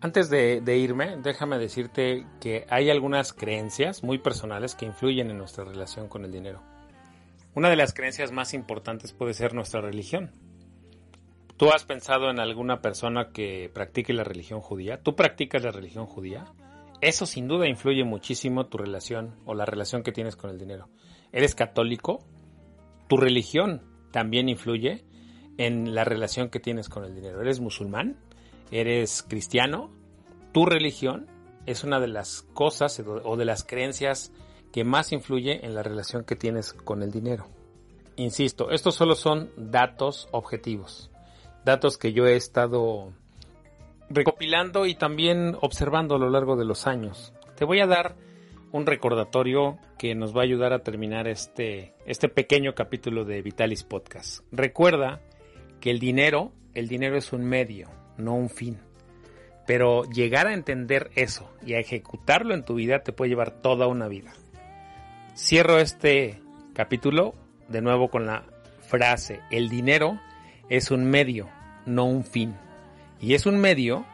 Antes 0.00 0.30
de, 0.30 0.78
irme, 0.78 1.16
déjame 1.16 1.58
decirte 1.58 2.24
que 2.40 2.66
hay 2.70 2.88
algunas 2.88 3.32
creencias 3.32 4.04
muy 4.04 4.18
personales 4.18 4.76
que 4.76 4.86
influyen 4.86 5.28
en 5.30 5.38
nuestra 5.38 5.64
relación 5.64 6.08
con 6.08 6.24
el 6.24 6.30
dinero. 6.30 6.62
Una 7.54 7.68
de 7.68 7.74
las 7.74 7.92
creencias 7.94 8.30
más 8.30 8.54
importantes 8.54 9.12
puede 9.12 9.34
ser 9.34 9.54
nuestra 9.54 9.80
religión. 9.80 10.30
¿Tú 11.56 11.72
has 11.72 11.82
pensado 11.82 12.30
en 12.30 12.38
alguna 12.38 12.80
persona 12.80 13.30
que 13.32 13.68
practique 13.74 14.12
la 14.12 14.22
religión 14.22 14.60
judía? 14.60 15.02
¿Tú 15.02 15.16
practicas 15.16 15.64
la 15.64 15.72
religión 15.72 16.06
judía? 16.06 16.46
Eso 17.00 17.26
sin 17.26 17.48
duda 17.48 17.68
influye 17.68 18.04
muchísimo 18.04 18.66
tu 18.66 18.78
relación 18.78 19.36
o 19.44 19.54
la 19.54 19.64
relación 19.64 20.02
que 20.02 20.12
tienes 20.12 20.36
con 20.36 20.50
el 20.50 20.58
dinero. 20.58 20.88
¿Eres 21.32 21.54
católico? 21.54 22.24
Tu 23.08 23.16
religión 23.16 23.82
también 24.10 24.48
influye 24.48 25.04
en 25.58 25.94
la 25.94 26.04
relación 26.04 26.50
que 26.50 26.60
tienes 26.60 26.88
con 26.88 27.04
el 27.04 27.14
dinero. 27.14 27.40
¿Eres 27.40 27.60
musulmán? 27.60 28.18
eres 28.70 29.22
cristiano, 29.22 29.90
tu 30.52 30.66
religión 30.66 31.26
es 31.66 31.84
una 31.84 32.00
de 32.00 32.08
las 32.08 32.42
cosas 32.54 33.00
o 33.24 33.36
de 33.36 33.44
las 33.44 33.64
creencias 33.64 34.32
que 34.72 34.84
más 34.84 35.12
influye 35.12 35.64
en 35.64 35.74
la 35.74 35.82
relación 35.82 36.24
que 36.24 36.36
tienes 36.36 36.72
con 36.72 37.02
el 37.02 37.10
dinero. 37.10 37.46
Insisto, 38.16 38.70
estos 38.70 38.94
solo 38.94 39.14
son 39.14 39.50
datos 39.56 40.28
objetivos, 40.32 41.10
datos 41.64 41.98
que 41.98 42.12
yo 42.12 42.26
he 42.26 42.36
estado 42.36 43.12
recopilando 44.10 44.86
y 44.86 44.94
también 44.94 45.56
observando 45.60 46.16
a 46.16 46.18
lo 46.18 46.30
largo 46.30 46.56
de 46.56 46.64
los 46.64 46.86
años. 46.86 47.32
Te 47.56 47.64
voy 47.64 47.80
a 47.80 47.86
dar 47.86 48.16
un 48.72 48.86
recordatorio 48.86 49.78
que 49.98 50.14
nos 50.14 50.36
va 50.36 50.40
a 50.40 50.44
ayudar 50.44 50.72
a 50.72 50.82
terminar 50.82 51.26
este, 51.26 51.94
este 52.06 52.28
pequeño 52.28 52.74
capítulo 52.74 53.24
de 53.24 53.42
Vitalis 53.42 53.84
Podcast. 53.84 54.44
Recuerda 54.52 55.20
que 55.80 55.90
el 55.90 55.98
dinero, 55.98 56.52
el 56.74 56.88
dinero 56.88 57.16
es 57.16 57.32
un 57.32 57.44
medio, 57.44 57.88
no 58.16 58.34
un 58.34 58.50
fin. 58.50 58.78
Pero 59.66 60.04
llegar 60.04 60.46
a 60.46 60.54
entender 60.54 61.10
eso 61.14 61.50
y 61.64 61.74
a 61.74 61.78
ejecutarlo 61.78 62.54
en 62.54 62.64
tu 62.64 62.74
vida 62.74 63.02
te 63.02 63.12
puede 63.12 63.30
llevar 63.30 63.50
toda 63.50 63.86
una 63.86 64.08
vida. 64.08 64.32
Cierro 65.36 65.78
este 65.78 66.40
capítulo 66.74 67.34
de 67.68 67.82
nuevo 67.82 68.08
con 68.08 68.26
la 68.26 68.44
frase, 68.80 69.40
el 69.50 69.68
dinero 69.68 70.18
es 70.68 70.90
un 70.90 71.04
medio, 71.04 71.48
no 71.86 72.04
un 72.06 72.24
fin. 72.24 72.54
Y 73.20 73.34
es 73.34 73.46
un 73.46 73.58
medio 73.58 74.06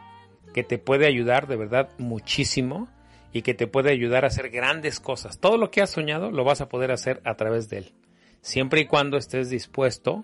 que 0.53 0.63
te 0.63 0.77
puede 0.77 1.05
ayudar 1.05 1.47
de 1.47 1.57
verdad 1.57 1.89
muchísimo 1.97 2.87
y 3.33 3.41
que 3.41 3.53
te 3.53 3.67
puede 3.67 3.91
ayudar 3.91 4.23
a 4.23 4.27
hacer 4.27 4.49
grandes 4.49 4.99
cosas. 4.99 5.39
Todo 5.39 5.57
lo 5.57 5.69
que 5.69 5.81
has 5.81 5.89
soñado 5.89 6.31
lo 6.31 6.43
vas 6.43 6.61
a 6.61 6.69
poder 6.69 6.91
hacer 6.91 7.21
a 7.25 7.35
través 7.35 7.69
de 7.69 7.79
él, 7.79 7.93
siempre 8.41 8.81
y 8.81 8.85
cuando 8.85 9.17
estés 9.17 9.49
dispuesto 9.49 10.23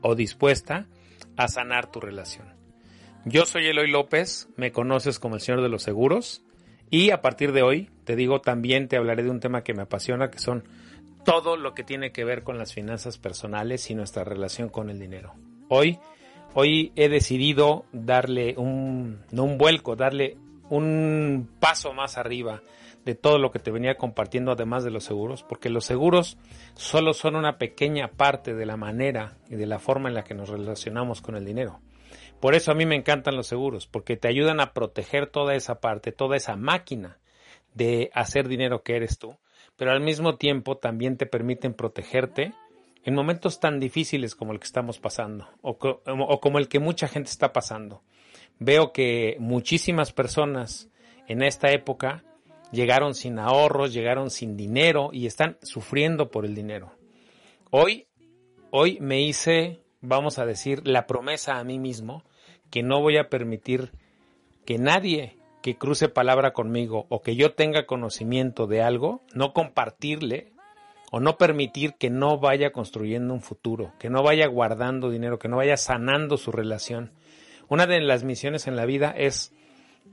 o 0.00 0.14
dispuesta 0.14 0.86
a 1.36 1.48
sanar 1.48 1.90
tu 1.90 2.00
relación. 2.00 2.54
Yo 3.26 3.44
soy 3.44 3.66
Eloy 3.66 3.90
López, 3.90 4.48
me 4.56 4.72
conoces 4.72 5.18
como 5.18 5.34
el 5.34 5.42
Señor 5.42 5.60
de 5.60 5.68
los 5.68 5.82
Seguros 5.82 6.42
y 6.88 7.10
a 7.10 7.20
partir 7.20 7.52
de 7.52 7.62
hoy, 7.62 7.90
te 8.04 8.16
digo, 8.16 8.40
también 8.40 8.88
te 8.88 8.96
hablaré 8.96 9.22
de 9.22 9.30
un 9.30 9.40
tema 9.40 9.62
que 9.62 9.74
me 9.74 9.82
apasiona, 9.82 10.30
que 10.30 10.38
son 10.38 10.64
todo 11.24 11.56
lo 11.56 11.74
que 11.74 11.84
tiene 11.84 12.12
que 12.12 12.24
ver 12.24 12.42
con 12.42 12.56
las 12.56 12.72
finanzas 12.72 13.18
personales 13.18 13.90
y 13.90 13.94
nuestra 13.94 14.24
relación 14.24 14.70
con 14.70 14.88
el 14.88 14.98
dinero. 14.98 15.34
Hoy, 15.68 15.98
hoy 16.54 16.92
he 16.96 17.08
decidido 17.08 17.84
darle 17.92 18.54
un, 18.56 19.24
no 19.30 19.44
un 19.44 19.58
vuelco, 19.58 19.96
darle 19.96 20.36
un 20.68 21.48
paso 21.58 21.92
más 21.92 22.16
arriba 22.16 22.62
de 23.04 23.14
todo 23.14 23.38
lo 23.38 23.50
que 23.50 23.58
te 23.58 23.70
venía 23.70 23.96
compartiendo 23.96 24.52
además 24.52 24.84
de 24.84 24.90
los 24.90 25.04
seguros, 25.04 25.42
porque 25.42 25.70
los 25.70 25.84
seguros 25.84 26.36
solo 26.74 27.12
son 27.14 27.34
una 27.36 27.58
pequeña 27.58 28.08
parte 28.08 28.54
de 28.54 28.66
la 28.66 28.76
manera 28.76 29.38
y 29.48 29.56
de 29.56 29.66
la 29.66 29.78
forma 29.78 30.08
en 30.08 30.14
la 30.14 30.24
que 30.24 30.34
nos 30.34 30.48
relacionamos 30.48 31.22
con 31.22 31.36
el 31.36 31.44
dinero. 31.44 31.80
Por 32.40 32.54
eso 32.54 32.72
a 32.72 32.74
mí 32.74 32.86
me 32.86 32.96
encantan 32.96 33.36
los 33.36 33.46
seguros, 33.46 33.86
porque 33.86 34.16
te 34.16 34.28
ayudan 34.28 34.60
a 34.60 34.72
proteger 34.72 35.26
toda 35.26 35.54
esa 35.54 35.80
parte, 35.80 36.12
toda 36.12 36.36
esa 36.36 36.56
máquina 36.56 37.18
de 37.74 38.10
hacer 38.14 38.48
dinero 38.48 38.82
que 38.82 38.96
eres 38.96 39.18
tú, 39.18 39.36
pero 39.76 39.92
al 39.92 40.00
mismo 40.00 40.36
tiempo 40.36 40.76
también 40.76 41.16
te 41.16 41.26
permiten 41.26 41.74
protegerte 41.74 42.52
en 43.04 43.14
momentos 43.14 43.60
tan 43.60 43.80
difíciles 43.80 44.34
como 44.34 44.52
el 44.52 44.58
que 44.58 44.66
estamos 44.66 44.98
pasando 44.98 45.48
o, 45.62 45.70
o 45.70 46.40
como 46.40 46.58
el 46.58 46.68
que 46.68 46.78
mucha 46.78 47.08
gente 47.08 47.30
está 47.30 47.52
pasando. 47.52 48.02
Veo 48.58 48.92
que 48.92 49.36
muchísimas 49.38 50.12
personas 50.12 50.90
en 51.26 51.42
esta 51.42 51.70
época 51.70 52.24
llegaron 52.72 53.14
sin 53.14 53.38
ahorros, 53.38 53.92
llegaron 53.92 54.30
sin 54.30 54.56
dinero 54.56 55.10
y 55.12 55.26
están 55.26 55.56
sufriendo 55.62 56.30
por 56.30 56.44
el 56.44 56.54
dinero. 56.54 56.92
Hoy, 57.70 58.06
hoy 58.70 58.98
me 59.00 59.22
hice, 59.22 59.80
vamos 60.00 60.38
a 60.38 60.46
decir, 60.46 60.86
la 60.86 61.06
promesa 61.06 61.58
a 61.58 61.64
mí 61.64 61.78
mismo 61.78 62.24
que 62.70 62.82
no 62.82 63.00
voy 63.00 63.16
a 63.16 63.28
permitir 63.28 63.92
que 64.64 64.78
nadie 64.78 65.36
que 65.62 65.76
cruce 65.76 66.08
palabra 66.08 66.52
conmigo 66.52 67.06
o 67.08 67.22
que 67.22 67.36
yo 67.36 67.54
tenga 67.54 67.86
conocimiento 67.86 68.66
de 68.66 68.82
algo, 68.82 69.22
no 69.34 69.52
compartirle 69.52 70.52
o 71.10 71.20
no 71.20 71.36
permitir 71.36 71.94
que 71.94 72.08
no 72.10 72.38
vaya 72.38 72.70
construyendo 72.70 73.34
un 73.34 73.42
futuro, 73.42 73.92
que 73.98 74.10
no 74.10 74.22
vaya 74.22 74.46
guardando 74.46 75.10
dinero, 75.10 75.38
que 75.38 75.48
no 75.48 75.56
vaya 75.56 75.76
sanando 75.76 76.36
su 76.36 76.52
relación. 76.52 77.12
Una 77.68 77.86
de 77.86 78.00
las 78.00 78.24
misiones 78.24 78.66
en 78.66 78.76
la 78.76 78.86
vida 78.86 79.12
es 79.16 79.52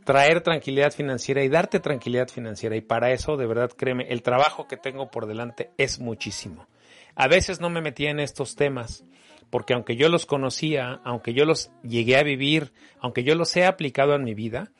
traer 0.04 0.42
tranquilidad 0.42 0.92
financiera 0.92 1.44
y 1.44 1.50
darte 1.50 1.80
tranquilidad 1.80 2.30
financiera. 2.30 2.76
Y 2.76 2.82
para 2.82 3.12
eso, 3.12 3.38
de 3.38 3.46
verdad, 3.46 3.72
créeme, 3.76 4.08
el 4.10 4.24
trabajo 4.24 4.68
que 4.68 4.78
tengo 4.78 5.12
por 5.12 5.28
delante 5.28 5.72
es 5.78 6.00
muchísimo. 6.00 6.68
A 7.16 7.28
veces 7.28 7.60
no 7.60 7.70
me 7.70 7.82
metía 7.82 8.10
en 8.10 8.20
estos 8.20 8.56
temas, 8.56 9.04
porque 9.50 9.74
aunque 9.74 9.96
yo 9.96 10.10
los 10.10 10.26
conocía, 10.26 11.02
aunque 11.04 11.34
yo 11.34 11.46
los 11.46 11.72
llegué 11.84 12.18
a 12.18 12.24
vivir, 12.24 12.74
aunque 13.00 13.24
yo 13.24 13.36
los 13.36 13.56
he 13.56 13.66
aplicado 13.66 14.16
en 14.16 14.24
mi 14.24 14.34
vida, 14.34 14.72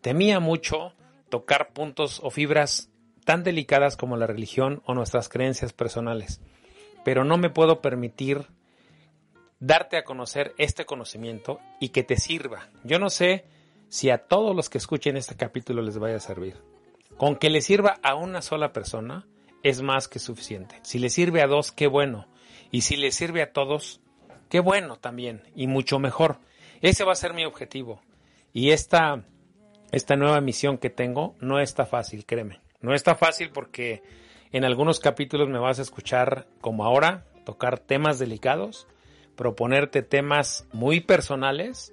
temía 0.00 0.40
mucho 0.40 0.94
tocar 1.30 1.72
puntos 1.72 2.20
o 2.22 2.30
fibras 2.30 2.90
tan 3.26 3.42
delicadas 3.42 3.96
como 3.96 4.16
la 4.16 4.28
religión 4.28 4.82
o 4.86 4.94
nuestras 4.94 5.28
creencias 5.28 5.72
personales. 5.72 6.40
Pero 7.04 7.24
no 7.24 7.36
me 7.36 7.50
puedo 7.50 7.82
permitir 7.82 8.46
darte 9.58 9.96
a 9.96 10.04
conocer 10.04 10.54
este 10.58 10.86
conocimiento 10.86 11.58
y 11.80 11.88
que 11.88 12.04
te 12.04 12.16
sirva. 12.18 12.68
Yo 12.84 13.00
no 13.00 13.10
sé 13.10 13.44
si 13.88 14.10
a 14.10 14.18
todos 14.18 14.54
los 14.54 14.70
que 14.70 14.78
escuchen 14.78 15.16
este 15.16 15.34
capítulo 15.34 15.82
les 15.82 15.98
vaya 15.98 16.16
a 16.16 16.20
servir. 16.20 16.62
Con 17.16 17.34
que 17.34 17.50
le 17.50 17.62
sirva 17.62 17.98
a 18.00 18.14
una 18.14 18.42
sola 18.42 18.72
persona 18.72 19.26
es 19.64 19.82
más 19.82 20.06
que 20.06 20.20
suficiente. 20.20 20.76
Si 20.82 21.00
le 21.00 21.10
sirve 21.10 21.42
a 21.42 21.48
dos, 21.48 21.72
qué 21.72 21.88
bueno. 21.88 22.28
Y 22.70 22.82
si 22.82 22.96
le 22.96 23.10
sirve 23.10 23.42
a 23.42 23.52
todos, 23.52 24.00
qué 24.48 24.60
bueno 24.60 24.98
también. 24.98 25.42
Y 25.56 25.66
mucho 25.66 25.98
mejor. 25.98 26.38
Ese 26.80 27.02
va 27.02 27.10
a 27.10 27.16
ser 27.16 27.34
mi 27.34 27.44
objetivo. 27.44 28.00
Y 28.52 28.70
esta, 28.70 29.24
esta 29.90 30.14
nueva 30.14 30.40
misión 30.40 30.78
que 30.78 30.90
tengo 30.90 31.34
no 31.40 31.58
está 31.58 31.86
fácil, 31.86 32.24
créeme. 32.24 32.60
No 32.80 32.94
está 32.94 33.14
fácil 33.14 33.50
porque 33.50 34.02
en 34.52 34.64
algunos 34.64 35.00
capítulos 35.00 35.48
me 35.48 35.58
vas 35.58 35.78
a 35.78 35.82
escuchar 35.82 36.46
como 36.60 36.84
ahora, 36.84 37.24
tocar 37.44 37.78
temas 37.78 38.18
delicados, 38.18 38.86
proponerte 39.36 40.02
temas 40.02 40.66
muy 40.72 41.00
personales 41.00 41.92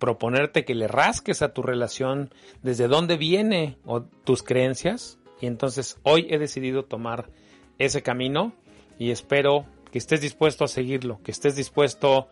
proponerte 0.00 0.64
que 0.64 0.74
le 0.74 0.88
rasques 0.88 1.42
a 1.42 1.52
tu 1.52 1.62
relación 1.62 2.34
desde 2.62 2.88
dónde 2.88 3.16
viene 3.16 3.76
o 3.84 4.02
tus 4.02 4.42
creencias. 4.42 5.18
Y 5.40 5.46
entonces 5.46 6.00
hoy 6.02 6.26
he 6.30 6.38
decidido 6.38 6.84
tomar 6.84 7.30
ese 7.78 8.02
camino 8.02 8.52
y 8.98 9.12
espero 9.12 9.66
que 9.92 9.98
estés 9.98 10.20
dispuesto 10.20 10.64
a 10.64 10.68
seguirlo, 10.68 11.20
que 11.22 11.30
estés 11.30 11.54
dispuesto 11.54 12.28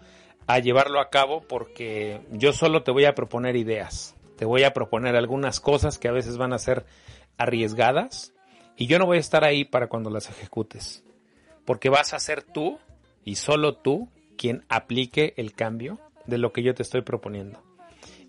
a 0.47 0.59
llevarlo 0.59 0.99
a 1.01 1.11
cabo 1.11 1.43
porque 1.43 2.21
yo 2.33 2.53
solo 2.53 2.83
te 2.83 2.91
voy 2.91 3.05
a 3.05 3.15
proponer 3.15 3.55
ideas, 3.55 4.17
te 4.39 4.45
voy 4.45 4.63
a 4.63 4.73
proponer 4.73 5.17
algunas 5.17 5.59
cosas 5.59 5.99
que 5.99 6.07
a 6.07 6.13
veces 6.13 6.37
van 6.37 6.53
a 6.53 6.59
ser 6.59 6.87
arriesgadas 7.39 8.33
y 8.77 8.87
yo 8.87 9.01
no 9.01 9.07
voy 9.07 9.17
a 9.17 9.21
estar 9.21 9.45
ahí 9.45 9.65
para 9.65 9.89
cuando 9.89 10.11
las 10.11 10.31
ejecutes, 10.31 11.05
porque 11.65 11.89
vas 11.89 12.15
a 12.15 12.21
ser 12.21 12.45
tú 12.45 12.79
y 13.25 13.35
solo 13.35 13.75
tú 13.75 14.09
quien 14.37 14.65
aplique 14.69 15.35
el 15.37 15.55
cambio 15.55 15.99
de 16.27 16.39
lo 16.39 16.53
que 16.53 16.63
yo 16.63 16.73
te 16.73 16.85
estoy 16.85 17.03
proponiendo. 17.03 17.61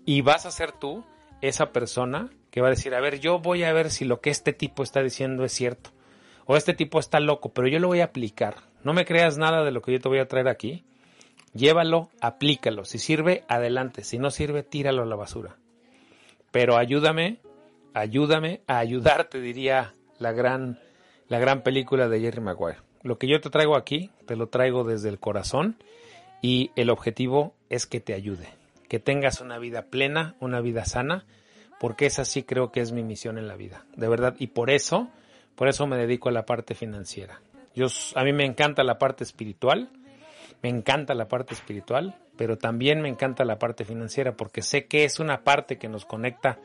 Y 0.04 0.22
vas 0.22 0.46
a 0.46 0.50
ser 0.50 0.72
tú 0.72 1.04
esa 1.42 1.70
persona 1.70 2.28
que 2.50 2.60
va 2.60 2.66
a 2.66 2.70
decir, 2.70 2.92
a 2.96 3.00
ver, 3.00 3.20
yo 3.20 3.38
voy 3.38 3.62
a 3.62 3.72
ver 3.72 3.90
si 3.90 4.04
lo 4.04 4.20
que 4.20 4.30
este 4.30 4.52
tipo 4.52 4.82
está 4.82 5.02
diciendo 5.02 5.44
es 5.44 5.52
cierto. 5.52 5.90
O 6.44 6.56
este 6.56 6.74
tipo 6.74 6.98
está 6.98 7.20
loco, 7.20 7.50
pero 7.50 7.68
yo 7.68 7.78
lo 7.78 7.86
voy 7.86 8.00
a 8.00 8.06
aplicar. 8.06 8.56
No 8.82 8.92
me 8.92 9.04
creas 9.04 9.38
nada 9.38 9.62
de 9.62 9.70
lo 9.70 9.82
que 9.82 9.92
yo 9.92 10.00
te 10.00 10.08
voy 10.08 10.18
a 10.18 10.26
traer 10.26 10.48
aquí. 10.48 10.84
Llévalo, 11.54 12.08
aplícalo. 12.20 12.84
Si 12.84 12.98
sirve, 12.98 13.44
adelante. 13.46 14.02
Si 14.02 14.18
no 14.18 14.32
sirve, 14.32 14.64
tíralo 14.64 15.04
a 15.04 15.06
la 15.06 15.14
basura. 15.14 15.56
Pero 16.50 16.76
ayúdame, 16.76 17.38
ayúdame 17.94 18.62
a 18.66 18.78
ayudarte, 18.78 19.40
diría 19.40 19.92
la 20.18 20.32
gran, 20.32 20.78
la 21.28 21.38
gran 21.38 21.62
película 21.62 22.08
de 22.08 22.20
Jerry 22.20 22.40
Maguire. 22.40 22.78
Lo 23.02 23.18
que 23.18 23.28
yo 23.28 23.40
te 23.40 23.50
traigo 23.50 23.76
aquí, 23.76 24.10
te 24.26 24.36
lo 24.36 24.48
traigo 24.48 24.84
desde 24.84 25.08
el 25.08 25.18
corazón 25.18 25.76
y 26.42 26.70
el 26.76 26.90
objetivo 26.90 27.54
es 27.68 27.86
que 27.86 28.00
te 28.00 28.14
ayude, 28.14 28.48
que 28.88 28.98
tengas 28.98 29.40
una 29.40 29.58
vida 29.58 29.86
plena, 29.86 30.34
una 30.40 30.60
vida 30.60 30.84
sana, 30.84 31.24
porque 31.78 32.06
esa 32.06 32.24
sí 32.24 32.42
creo 32.42 32.72
que 32.72 32.80
es 32.80 32.92
mi 32.92 33.02
misión 33.02 33.38
en 33.38 33.48
la 33.48 33.56
vida, 33.56 33.86
de 33.96 34.08
verdad, 34.08 34.36
y 34.38 34.48
por 34.48 34.70
eso, 34.70 35.08
por 35.54 35.68
eso 35.68 35.86
me 35.86 35.96
dedico 35.96 36.28
a 36.28 36.32
la 36.32 36.44
parte 36.44 36.74
financiera. 36.74 37.40
Yo, 37.74 37.86
a 38.16 38.24
mí 38.24 38.32
me 38.32 38.44
encanta 38.44 38.84
la 38.84 38.98
parte 38.98 39.24
espiritual, 39.24 39.88
me 40.62 40.68
encanta 40.68 41.14
la 41.14 41.28
parte 41.28 41.54
espiritual, 41.54 42.16
pero 42.36 42.58
también 42.58 43.00
me 43.00 43.08
encanta 43.08 43.44
la 43.44 43.58
parte 43.58 43.84
financiera, 43.84 44.36
porque 44.36 44.62
sé 44.62 44.86
que 44.86 45.04
es 45.04 45.20
una 45.20 45.42
parte 45.42 45.78
que 45.78 45.88
nos 45.88 46.04
conecta 46.04 46.58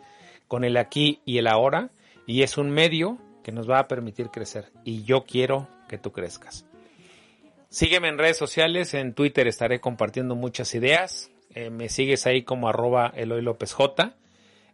con 0.47 0.63
el 0.63 0.77
aquí 0.77 1.21
y 1.25 1.37
el 1.37 1.47
ahora, 1.47 1.89
y 2.27 2.43
es 2.43 2.57
un 2.57 2.69
medio 2.69 3.17
que 3.43 3.51
nos 3.51 3.69
va 3.69 3.79
a 3.79 3.87
permitir 3.87 4.29
crecer, 4.29 4.71
y 4.83 5.03
yo 5.03 5.25
quiero 5.25 5.67
que 5.87 5.97
tú 5.97 6.11
crezcas. 6.11 6.65
Sígueme 7.69 8.07
en 8.07 8.17
redes 8.17 8.37
sociales, 8.37 8.93
en 8.93 9.13
Twitter 9.13 9.47
estaré 9.47 9.81
compartiendo 9.81 10.35
muchas 10.35 10.73
ideas. 10.75 11.29
Eh, 11.53 11.69
me 11.69 11.89
sigues 11.89 12.25
ahí 12.25 12.43
como 12.43 12.69
arroba 12.69 13.11
Eloy 13.15 13.41
López 13.41 13.73
J. 13.73 14.15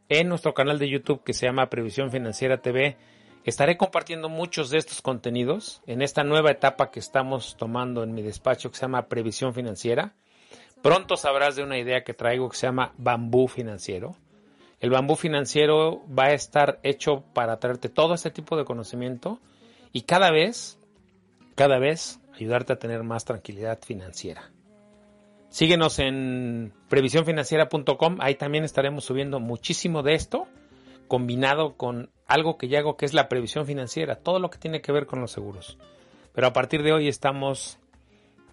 En 0.07 0.29
nuestro 0.29 0.53
canal 0.53 0.77
de 0.77 0.89
YouTube 0.89 1.23
que 1.23 1.33
se 1.33 1.47
llama 1.47 1.69
Previsión 1.69 2.11
Financiera 2.11 2.61
TV 2.61 2.97
estaré 3.43 3.77
compartiendo 3.77 4.29
muchos 4.29 4.69
de 4.69 4.77
estos 4.77 5.01
contenidos 5.01 5.81
en 5.87 6.01
esta 6.01 6.23
nueva 6.23 6.51
etapa 6.51 6.91
que 6.91 6.99
estamos 6.99 7.55
tomando 7.57 8.03
en 8.03 8.13
mi 8.13 8.21
despacho 8.21 8.69
que 8.69 8.77
se 8.77 8.81
llama 8.81 9.07
Previsión 9.07 9.53
Financiera. 9.53 10.13
Pronto 10.81 11.17
sabrás 11.17 11.55
de 11.55 11.63
una 11.63 11.77
idea 11.77 12.03
que 12.03 12.13
traigo 12.13 12.49
que 12.49 12.57
se 12.57 12.67
llama 12.67 12.93
Bambú 12.97 13.47
Financiero. 13.47 14.15
El 14.79 14.89
bambú 14.89 15.15
financiero 15.15 16.01
va 16.07 16.25
a 16.25 16.33
estar 16.33 16.79
hecho 16.81 17.23
para 17.33 17.59
traerte 17.59 17.87
todo 17.87 18.15
este 18.15 18.31
tipo 18.31 18.57
de 18.57 18.65
conocimiento 18.65 19.39
y 19.93 20.01
cada 20.01 20.31
vez, 20.31 20.79
cada 21.53 21.77
vez 21.77 22.19
ayudarte 22.33 22.73
a 22.73 22.79
tener 22.79 23.03
más 23.03 23.23
tranquilidad 23.23 23.79
financiera. 23.83 24.51
Síguenos 25.49 25.99
en 25.99 26.73
previsiónfinanciera.com, 26.89 28.17
ahí 28.21 28.35
también 28.35 28.63
estaremos 28.63 29.05
subiendo 29.05 29.39
muchísimo 29.39 30.01
de 30.01 30.15
esto, 30.15 30.47
combinado 31.11 31.75
con 31.75 32.09
algo 32.25 32.57
que 32.57 32.69
ya 32.69 32.79
hago 32.79 32.95
que 32.95 33.03
es 33.03 33.13
la 33.13 33.27
previsión 33.27 33.65
financiera, 33.65 34.15
todo 34.15 34.39
lo 34.39 34.49
que 34.49 34.57
tiene 34.57 34.79
que 34.79 34.93
ver 34.93 35.07
con 35.07 35.19
los 35.19 35.33
seguros. 35.33 35.77
Pero 36.31 36.47
a 36.47 36.53
partir 36.53 36.83
de 36.83 36.93
hoy 36.93 37.09
estamos, 37.09 37.79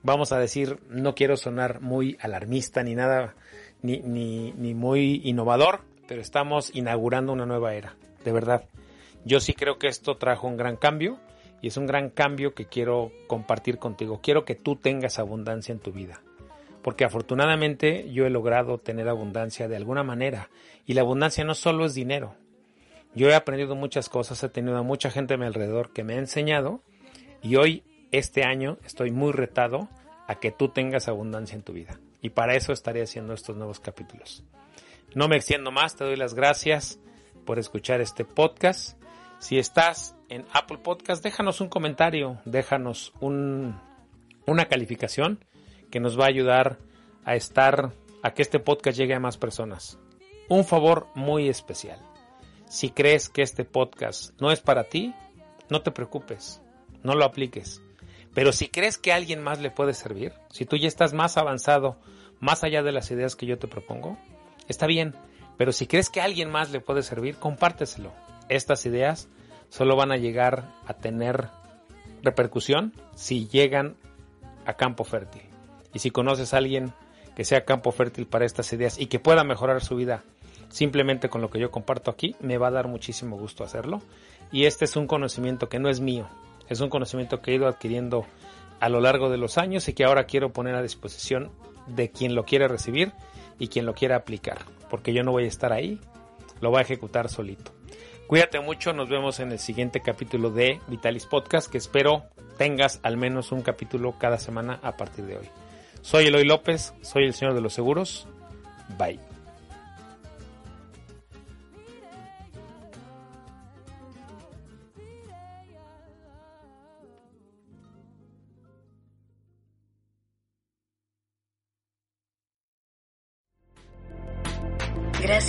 vamos 0.02 0.32
a 0.32 0.40
decir, 0.40 0.80
no 0.88 1.14
quiero 1.14 1.36
sonar 1.36 1.80
muy 1.80 2.18
alarmista 2.20 2.82
ni 2.82 2.96
nada, 2.96 3.36
ni, 3.80 4.00
ni, 4.00 4.50
ni 4.54 4.74
muy 4.74 5.20
innovador, 5.22 5.82
pero 6.08 6.20
estamos 6.20 6.74
inaugurando 6.74 7.32
una 7.32 7.46
nueva 7.46 7.74
era, 7.74 7.94
de 8.24 8.32
verdad. 8.32 8.64
Yo 9.24 9.38
sí 9.38 9.54
creo 9.54 9.78
que 9.78 9.86
esto 9.86 10.16
trajo 10.16 10.48
un 10.48 10.56
gran 10.56 10.74
cambio 10.74 11.20
y 11.62 11.68
es 11.68 11.76
un 11.76 11.86
gran 11.86 12.10
cambio 12.10 12.56
que 12.56 12.66
quiero 12.66 13.12
compartir 13.28 13.78
contigo. 13.78 14.18
Quiero 14.20 14.44
que 14.44 14.56
tú 14.56 14.74
tengas 14.74 15.20
abundancia 15.20 15.70
en 15.70 15.78
tu 15.78 15.92
vida. 15.92 16.22
Porque 16.82 17.04
afortunadamente 17.04 18.10
yo 18.10 18.26
he 18.26 18.30
logrado 18.30 18.78
tener 18.78 19.08
abundancia 19.08 19.68
de 19.68 19.76
alguna 19.76 20.02
manera. 20.02 20.50
Y 20.86 20.94
la 20.94 21.02
abundancia 21.02 21.44
no 21.44 21.54
solo 21.54 21.84
es 21.84 21.94
dinero. 21.94 22.34
Yo 23.18 23.28
he 23.28 23.34
aprendido 23.34 23.74
muchas 23.74 24.08
cosas, 24.08 24.44
he 24.44 24.48
tenido 24.48 24.76
a 24.78 24.84
mucha 24.84 25.10
gente 25.10 25.34
a 25.34 25.36
mi 25.36 25.44
alrededor 25.44 25.92
que 25.92 26.04
me 26.04 26.14
ha 26.14 26.18
enseñado. 26.18 26.84
Y 27.42 27.56
hoy, 27.56 27.82
este 28.12 28.44
año, 28.44 28.78
estoy 28.84 29.10
muy 29.10 29.32
retado 29.32 29.88
a 30.28 30.36
que 30.36 30.52
tú 30.52 30.68
tengas 30.68 31.08
abundancia 31.08 31.56
en 31.56 31.62
tu 31.62 31.72
vida. 31.72 31.98
Y 32.22 32.30
para 32.30 32.54
eso 32.54 32.72
estaré 32.72 33.02
haciendo 33.02 33.34
estos 33.34 33.56
nuevos 33.56 33.80
capítulos. 33.80 34.44
No 35.16 35.26
me 35.26 35.34
extiendo 35.34 35.72
más, 35.72 35.96
te 35.96 36.04
doy 36.04 36.14
las 36.14 36.34
gracias 36.34 37.00
por 37.44 37.58
escuchar 37.58 38.00
este 38.00 38.24
podcast. 38.24 38.96
Si 39.40 39.58
estás 39.58 40.14
en 40.28 40.46
Apple 40.52 40.78
Podcast, 40.78 41.20
déjanos 41.20 41.60
un 41.60 41.68
comentario, 41.68 42.38
déjanos 42.44 43.14
un, 43.18 43.80
una 44.46 44.66
calificación 44.66 45.44
que 45.90 45.98
nos 45.98 46.16
va 46.16 46.26
a 46.26 46.28
ayudar 46.28 46.78
a 47.24 47.34
estar, 47.34 47.90
a 48.22 48.30
que 48.32 48.42
este 48.42 48.60
podcast 48.60 48.96
llegue 48.96 49.14
a 49.14 49.20
más 49.20 49.38
personas. 49.38 49.98
Un 50.48 50.64
favor 50.64 51.08
muy 51.16 51.48
especial. 51.48 51.98
Si 52.68 52.90
crees 52.90 53.30
que 53.30 53.40
este 53.40 53.64
podcast 53.64 54.38
no 54.40 54.52
es 54.52 54.60
para 54.60 54.84
ti, 54.84 55.14
no 55.70 55.80
te 55.80 55.90
preocupes, 55.90 56.60
no 57.02 57.14
lo 57.14 57.24
apliques. 57.24 57.80
Pero 58.34 58.52
si 58.52 58.68
crees 58.68 58.98
que 58.98 59.10
a 59.10 59.16
alguien 59.16 59.42
más 59.42 59.58
le 59.60 59.70
puede 59.70 59.94
servir, 59.94 60.34
si 60.50 60.66
tú 60.66 60.76
ya 60.76 60.86
estás 60.86 61.14
más 61.14 61.38
avanzado, 61.38 61.96
más 62.40 62.64
allá 62.64 62.82
de 62.82 62.92
las 62.92 63.10
ideas 63.10 63.36
que 63.36 63.46
yo 63.46 63.58
te 63.58 63.68
propongo, 63.68 64.18
está 64.68 64.86
bien. 64.86 65.14
Pero 65.56 65.72
si 65.72 65.86
crees 65.86 66.10
que 66.10 66.20
a 66.20 66.24
alguien 66.24 66.50
más 66.50 66.70
le 66.70 66.80
puede 66.80 67.02
servir, 67.02 67.36
compárteselo. 67.36 68.12
Estas 68.50 68.84
ideas 68.84 69.28
solo 69.70 69.96
van 69.96 70.12
a 70.12 70.18
llegar 70.18 70.70
a 70.86 70.92
tener 70.92 71.48
repercusión 72.22 72.92
si 73.14 73.48
llegan 73.48 73.96
a 74.66 74.74
campo 74.74 75.04
fértil. 75.04 75.42
Y 75.94 76.00
si 76.00 76.10
conoces 76.10 76.52
a 76.52 76.58
alguien 76.58 76.92
que 77.34 77.44
sea 77.44 77.64
campo 77.64 77.92
fértil 77.92 78.26
para 78.26 78.44
estas 78.44 78.70
ideas 78.74 78.98
y 78.98 79.06
que 79.06 79.20
pueda 79.20 79.42
mejorar 79.42 79.82
su 79.82 79.96
vida 79.96 80.22
simplemente 80.68 81.28
con 81.28 81.40
lo 81.40 81.50
que 81.50 81.58
yo 81.58 81.70
comparto 81.70 82.10
aquí, 82.10 82.36
me 82.40 82.58
va 82.58 82.68
a 82.68 82.72
dar 82.72 82.88
muchísimo 82.88 83.36
gusto 83.36 83.64
hacerlo. 83.64 84.02
Y 84.52 84.64
este 84.64 84.84
es 84.84 84.96
un 84.96 85.06
conocimiento 85.06 85.68
que 85.68 85.78
no 85.78 85.88
es 85.88 86.00
mío, 86.00 86.28
es 86.68 86.80
un 86.80 86.88
conocimiento 86.88 87.40
que 87.40 87.52
he 87.52 87.54
ido 87.54 87.68
adquiriendo 87.68 88.26
a 88.80 88.88
lo 88.88 89.00
largo 89.00 89.28
de 89.30 89.38
los 89.38 89.58
años 89.58 89.88
y 89.88 89.92
que 89.92 90.04
ahora 90.04 90.24
quiero 90.24 90.52
poner 90.52 90.74
a 90.74 90.82
disposición 90.82 91.50
de 91.86 92.10
quien 92.10 92.34
lo 92.34 92.44
quiere 92.44 92.68
recibir 92.68 93.12
y 93.58 93.68
quien 93.68 93.86
lo 93.86 93.94
quiera 93.94 94.16
aplicar, 94.16 94.58
porque 94.88 95.12
yo 95.12 95.22
no 95.22 95.32
voy 95.32 95.44
a 95.44 95.48
estar 95.48 95.72
ahí, 95.72 96.00
lo 96.60 96.70
voy 96.70 96.78
a 96.78 96.82
ejecutar 96.82 97.28
solito. 97.28 97.72
Cuídate 98.26 98.60
mucho, 98.60 98.92
nos 98.92 99.08
vemos 99.08 99.40
en 99.40 99.52
el 99.52 99.58
siguiente 99.58 100.00
capítulo 100.00 100.50
de 100.50 100.80
Vitalis 100.86 101.26
Podcast, 101.26 101.70
que 101.70 101.78
espero 101.78 102.24
tengas 102.58 103.00
al 103.02 103.16
menos 103.16 103.52
un 103.52 103.62
capítulo 103.62 104.16
cada 104.18 104.38
semana 104.38 104.78
a 104.82 104.96
partir 104.96 105.24
de 105.24 105.38
hoy. 105.38 105.48
Soy 106.02 106.26
Eloy 106.26 106.44
López, 106.44 106.92
soy 107.00 107.24
el 107.24 107.32
señor 107.32 107.54
de 107.54 107.62
los 107.62 107.72
seguros. 107.72 108.26
Bye. 108.98 109.27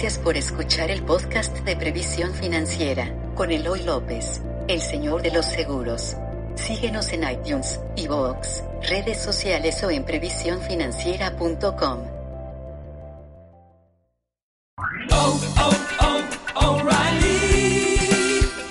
Gracias 0.01 0.23
por 0.23 0.37
escuchar 0.37 0.89
el 0.91 1.03
podcast 1.03 1.57
de 1.65 1.75
Previsión 1.75 2.33
Financiera 2.33 3.13
con 3.35 3.51
Eloy 3.51 3.83
López, 3.83 4.41
el 4.69 4.79
señor 4.79 5.21
de 5.21 5.29
los 5.29 5.45
seguros. 5.45 6.15
Síguenos 6.55 7.11
en 7.11 7.29
iTunes, 7.29 7.81
iVoox, 7.97 8.63
redes 8.89 9.21
sociales 9.21 9.83
o 9.83 9.91
en 9.91 10.05
previsiónfinanciera.com. 10.05 11.99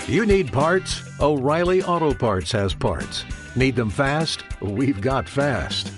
You 0.09 0.25
need 0.25 0.51
parts? 0.51 1.03
O'Reilly 1.21 1.83
Auto 1.83 2.15
Parts 2.15 2.51
has 2.53 2.73
parts. 2.73 3.27
Need 3.55 3.77
them 3.77 3.91
fast? 3.91 4.45
We've 4.63 5.03
got 5.03 5.29
fast. 5.29 5.98